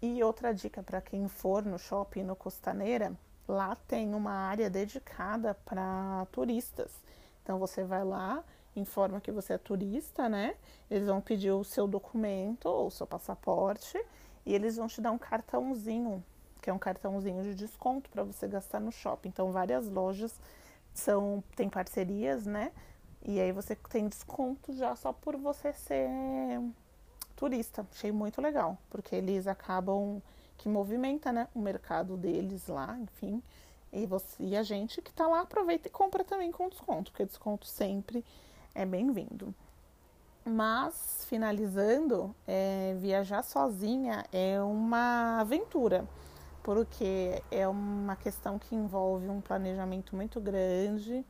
E 0.02 0.24
outra 0.24 0.54
dica 0.54 0.84
para 0.84 1.00
quem 1.02 1.28
for 1.28 1.64
no 1.64 1.80
shopping 1.80 2.24
no 2.24 2.36
Costaneira, 2.36 3.16
Lá 3.52 3.76
tem 3.88 4.14
uma 4.16 4.32
área 4.32 4.70
dedicada 4.70 5.54
para 5.66 6.26
turistas. 6.32 6.90
Então 7.44 7.60
você 7.60 7.84
vai 7.84 8.04
lá, 8.04 8.44
informa 8.76 9.20
que 9.20 9.30
você 9.30 9.54
é 9.54 9.58
turista, 9.58 10.30
né? 10.30 10.56
Eles 10.90 11.08
vão 11.08 11.20
pedir 11.20 11.52
o 11.52 11.64
seu 11.64 11.86
documento 11.86 12.68
ou 12.68 12.88
o 12.88 12.92
seu 12.92 13.06
passaporte 13.06 14.02
e 14.46 14.54
eles 14.54 14.78
vão 14.78 14.88
te 14.88 15.02
dar 15.02 15.12
um 15.12 15.18
cartãozinho, 15.18 16.24
que 16.62 16.70
é 16.70 16.74
um 16.74 16.80
cartãozinho 16.80 17.44
de 17.44 17.56
desconto 17.56 18.10
para 18.10 18.24
você 18.24 18.48
gastar 18.48 18.80
no 18.80 18.92
shopping. 18.92 19.30
Então 19.30 19.52
várias 19.52 19.90
lojas 19.90 20.40
são 20.94 21.44
têm 21.56 21.70
parcerias, 21.70 22.46
né? 22.46 22.72
E 23.24 23.40
aí 23.40 23.52
você 23.52 23.76
tem 23.76 24.08
desconto 24.08 24.74
já 24.74 24.96
só 24.96 25.12
por 25.12 25.38
você 25.38 25.74
ser 25.74 26.10
turista. 27.36 27.86
Achei 27.92 28.12
muito 28.12 28.42
legal, 28.42 28.78
porque 28.90 29.16
eles 29.16 29.48
acabam 29.48 30.22
que 30.58 30.70
movimenta 30.70 31.32
né, 31.32 31.48
o 31.56 31.60
mercado 31.60 32.16
deles 32.16 32.68
lá, 32.68 32.98
enfim. 33.00 33.42
E, 33.92 34.06
você, 34.06 34.44
e 34.44 34.56
a 34.56 34.64
gente 34.64 35.02
que 35.02 35.10
está 35.10 35.28
lá 35.28 35.42
aproveita 35.42 35.88
e 35.88 35.92
compra 35.92 36.24
também 36.24 36.52
com 36.52 36.70
desconto, 36.70 37.12
porque 37.12 37.26
desconto 37.26 37.66
sempre 37.66 38.24
é 38.74 38.86
bem-vindo. 38.86 39.54
Mas, 40.46 41.26
finalizando, 41.28 42.34
é, 42.48 42.96
viajar 43.00 43.44
sozinha 43.44 44.26
é 44.32 44.62
uma 44.62 45.40
aventura, 45.40 46.08
porque 46.64 47.42
é 47.50 47.68
uma 47.68 48.16
questão 48.16 48.60
que 48.60 48.76
envolve 48.76 49.28
um 49.28 49.42
planejamento 49.42 50.16
muito 50.16 50.40
grande, 50.40 51.26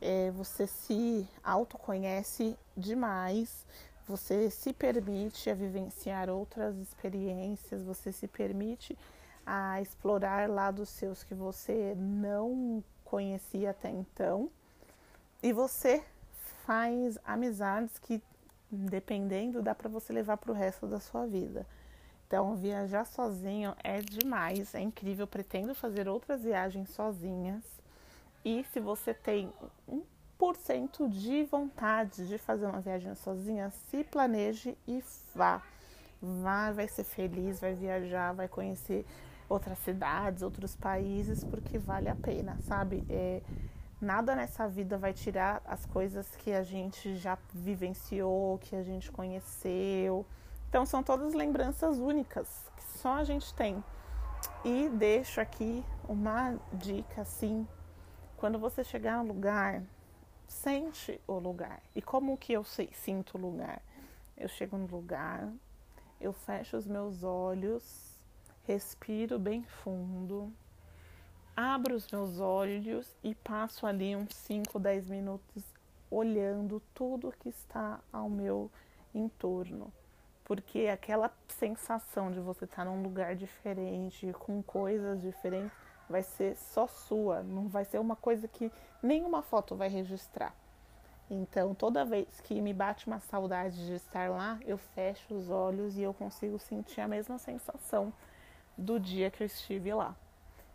é, 0.00 0.30
você 0.32 0.66
se 0.66 1.28
autoconhece 1.44 2.56
demais, 2.76 3.64
você 4.06 4.50
se 4.50 4.72
permite 4.72 5.48
a 5.48 5.54
vivenciar 5.54 6.28
outras 6.28 6.76
experiências, 6.78 7.82
você 7.82 8.10
se 8.10 8.26
permite 8.26 8.98
a 9.46 9.80
explorar 9.80 10.48
lados 10.48 10.88
seus 10.88 11.22
que 11.22 11.34
você 11.34 11.94
não 11.96 12.82
conhecia 13.04 13.70
até 13.70 13.90
então. 13.90 14.50
E 15.42 15.52
você 15.52 16.02
faz 16.64 17.18
amizades 17.24 17.98
que, 17.98 18.22
dependendo, 18.70 19.62
dá 19.62 19.74
para 19.74 19.88
você 19.88 20.12
levar 20.12 20.36
para 20.36 20.50
o 20.50 20.54
resto 20.54 20.86
da 20.86 21.00
sua 21.00 21.26
vida. 21.26 21.66
Então, 22.32 22.56
viajar 22.56 23.04
sozinho 23.04 23.76
é 23.84 24.00
demais, 24.00 24.74
é 24.74 24.80
incrível. 24.80 25.26
Pretendo 25.26 25.74
fazer 25.74 26.08
outras 26.08 26.42
viagens 26.42 26.88
sozinhas. 26.88 27.62
E 28.42 28.64
se 28.72 28.80
você 28.80 29.12
tem 29.12 29.52
1% 30.40 31.10
de 31.10 31.44
vontade 31.44 32.26
de 32.26 32.38
fazer 32.38 32.64
uma 32.64 32.80
viagem 32.80 33.14
sozinha, 33.16 33.70
se 33.90 34.02
planeje 34.02 34.78
e 34.88 35.04
vá. 35.34 35.60
Vá, 36.22 36.72
vai 36.72 36.88
ser 36.88 37.04
feliz, 37.04 37.60
vai 37.60 37.74
viajar, 37.74 38.32
vai 38.32 38.48
conhecer 38.48 39.04
outras 39.46 39.76
cidades, 39.80 40.40
outros 40.40 40.74
países, 40.74 41.44
porque 41.44 41.76
vale 41.76 42.08
a 42.08 42.16
pena, 42.16 42.56
sabe? 42.62 43.04
É, 43.10 43.42
nada 44.00 44.34
nessa 44.34 44.66
vida 44.66 44.96
vai 44.96 45.12
tirar 45.12 45.60
as 45.66 45.84
coisas 45.84 46.34
que 46.36 46.50
a 46.50 46.62
gente 46.62 47.14
já 47.14 47.36
vivenciou, 47.52 48.56
que 48.56 48.74
a 48.74 48.82
gente 48.82 49.12
conheceu. 49.12 50.24
Então 50.72 50.86
são 50.86 51.02
todas 51.02 51.34
lembranças 51.34 51.98
únicas 51.98 52.48
que 52.74 52.82
só 52.98 53.16
a 53.16 53.24
gente 53.24 53.52
tem. 53.52 53.84
E 54.64 54.88
deixo 54.88 55.38
aqui 55.38 55.84
uma 56.08 56.58
dica 56.72 57.20
assim, 57.20 57.68
quando 58.38 58.58
você 58.58 58.82
chegar 58.82 59.18
no 59.22 59.34
lugar, 59.34 59.82
sente 60.48 61.20
o 61.28 61.38
lugar. 61.38 61.82
E 61.94 62.00
como 62.00 62.38
que 62.38 62.54
eu 62.54 62.64
sinto 62.64 63.36
o 63.36 63.38
lugar? 63.38 63.82
Eu 64.34 64.48
chego 64.48 64.78
no 64.78 64.86
lugar, 64.86 65.46
eu 66.18 66.32
fecho 66.32 66.78
os 66.78 66.86
meus 66.86 67.22
olhos 67.22 68.10
respiro 68.64 69.38
bem 69.38 69.62
fundo, 69.64 70.50
abro 71.54 71.94
os 71.94 72.10
meus 72.10 72.38
olhos 72.40 73.14
e 73.22 73.34
passo 73.34 73.86
ali 73.86 74.16
uns 74.16 74.34
5, 74.34 74.78
10 74.78 75.10
minutos 75.10 75.62
olhando 76.10 76.80
tudo 76.94 77.34
que 77.38 77.50
está 77.50 78.00
ao 78.10 78.30
meu 78.30 78.70
entorno. 79.14 79.92
Porque 80.44 80.88
aquela 80.88 81.30
sensação 81.48 82.30
de 82.30 82.40
você 82.40 82.64
estar 82.64 82.84
num 82.84 83.02
lugar 83.02 83.36
diferente, 83.36 84.32
com 84.38 84.62
coisas 84.62 85.20
diferentes, 85.20 85.72
vai 86.08 86.22
ser 86.22 86.56
só 86.56 86.86
sua, 86.86 87.42
não 87.42 87.68
vai 87.68 87.84
ser 87.84 87.98
uma 87.98 88.16
coisa 88.16 88.48
que 88.48 88.70
nenhuma 89.02 89.42
foto 89.42 89.74
vai 89.76 89.88
registrar. 89.88 90.54
Então, 91.30 91.74
toda 91.74 92.04
vez 92.04 92.40
que 92.42 92.60
me 92.60 92.74
bate 92.74 93.06
uma 93.06 93.20
saudade 93.20 93.86
de 93.86 93.94
estar 93.94 94.30
lá, 94.30 94.58
eu 94.66 94.76
fecho 94.76 95.34
os 95.34 95.48
olhos 95.48 95.96
e 95.96 96.02
eu 96.02 96.12
consigo 96.12 96.58
sentir 96.58 97.00
a 97.00 97.08
mesma 97.08 97.38
sensação 97.38 98.12
do 98.76 99.00
dia 99.00 99.30
que 99.30 99.42
eu 99.42 99.46
estive 99.46 99.94
lá. 99.94 100.14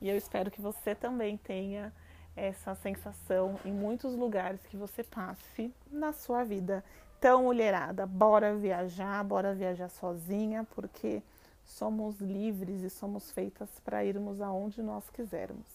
E 0.01 0.10
eu 0.10 0.17
espero 0.17 0.49
que 0.49 0.62
você 0.62 0.95
também 0.95 1.38
tenha 1.38 1.93
essa 2.36 2.75
sensação 2.75 3.60
em 3.65 3.71
muitos 3.71 4.15
lugares 4.15 4.65
que 4.67 4.77
você 4.77 5.03
passe 5.03 5.73
na 5.91 6.13
sua 6.13 6.43
vida. 6.43 6.84
Então, 7.17 7.43
mulherada, 7.43 8.06
bora 8.06 8.56
viajar, 8.56 9.23
bora 9.23 9.53
viajar 9.56 9.89
sozinha, 9.89 10.67
porque 10.75 11.23
somos 11.63 12.19
livres 12.19 12.84
e 12.84 12.89
somos 12.89 13.32
feitas 13.32 13.69
para 13.84 14.06
irmos 14.06 14.39
aonde 14.39 14.84
nós 14.84 15.10
quisermos. 15.10 15.65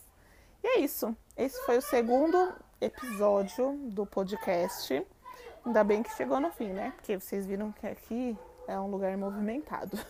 E 0.62 0.78
é 0.78 0.80
isso. 0.80 1.16
Esse 1.36 1.60
foi 1.66 1.78
o 1.78 1.82
segundo 1.82 2.54
episódio 2.80 3.72
do 3.88 4.06
podcast. 4.06 5.04
Ainda 5.66 5.82
bem 5.82 6.04
que 6.04 6.14
chegou 6.14 6.38
no 6.38 6.50
fim, 6.52 6.68
né? 6.68 6.92
Porque 6.94 7.18
vocês 7.18 7.44
viram 7.44 7.72
que 7.72 7.88
aqui 7.88 8.38
é 8.68 8.78
um 8.78 8.88
lugar 8.88 9.16
movimentado. 9.16 9.98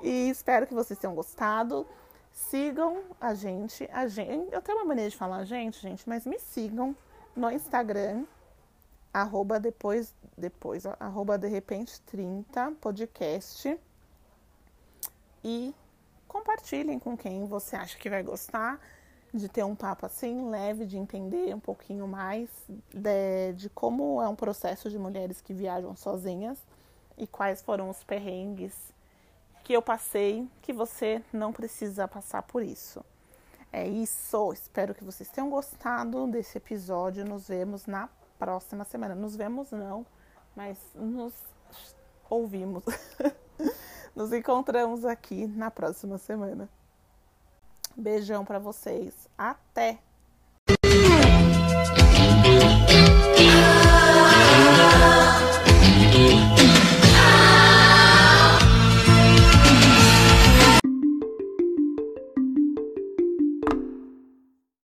E 0.00 0.30
espero 0.30 0.64
que 0.64 0.74
vocês 0.74 0.96
tenham 0.96 1.12
gostado. 1.12 1.84
Sigam 2.30 3.02
a 3.20 3.34
gente. 3.34 3.88
A 3.92 4.06
gente 4.06 4.54
eu 4.54 4.62
tenho 4.62 4.78
uma 4.78 4.84
maneira 4.84 5.10
de 5.10 5.16
falar 5.16 5.42
gente, 5.42 5.80
gente, 5.80 6.08
mas 6.08 6.24
me 6.24 6.38
sigam 6.38 6.94
no 7.34 7.50
Instagram, 7.50 8.24
arroba 9.20 9.58
depois, 9.60 10.14
depois, 10.36 10.84
arroba 10.98 11.38
de 11.38 11.48
repente 11.48 12.00
30 12.02 12.72
podcast. 12.80 13.78
E 15.44 15.74
compartilhem 16.26 16.98
com 16.98 17.16
quem 17.16 17.46
você 17.46 17.76
acha 17.76 17.98
que 17.98 18.10
vai 18.10 18.22
gostar 18.22 18.80
de 19.32 19.48
ter 19.48 19.64
um 19.64 19.74
papo 19.74 20.06
assim 20.06 20.48
leve, 20.50 20.86
de 20.86 20.96
entender 20.96 21.54
um 21.54 21.60
pouquinho 21.60 22.08
mais 22.08 22.48
de, 22.92 23.52
de 23.54 23.68
como 23.70 24.22
é 24.22 24.28
um 24.28 24.34
processo 24.34 24.90
de 24.90 24.98
mulheres 24.98 25.40
que 25.40 25.52
viajam 25.52 25.94
sozinhas 25.94 26.58
e 27.16 27.26
quais 27.26 27.60
foram 27.60 27.90
os 27.90 28.02
perrengues 28.02 28.74
que 29.64 29.72
eu 29.72 29.82
passei, 29.82 30.48
que 30.62 30.72
você 30.72 31.22
não 31.32 31.52
precisa 31.52 32.08
passar 32.08 32.42
por 32.42 32.62
isso. 32.62 33.04
É 33.70 33.86
isso. 33.86 34.50
Espero 34.52 34.94
que 34.94 35.04
vocês 35.04 35.28
tenham 35.28 35.50
gostado 35.50 36.26
desse 36.26 36.56
episódio. 36.56 37.24
Nos 37.24 37.48
vemos 37.48 37.86
na 37.86 38.08
próxima 38.38 38.84
semana. 38.84 39.14
Nos 39.14 39.36
vemos 39.36 39.70
não, 39.70 40.06
mas 40.54 40.78
nos 40.94 41.34
ouvimos. 42.30 42.84
nos 44.14 44.32
encontramos 44.32 45.04
aqui 45.04 45.46
na 45.46 45.70
próxima 45.70 46.18
semana. 46.18 46.68
Beijão 47.96 48.44
para 48.44 48.58
vocês. 48.58 49.28
Até! 49.36 50.07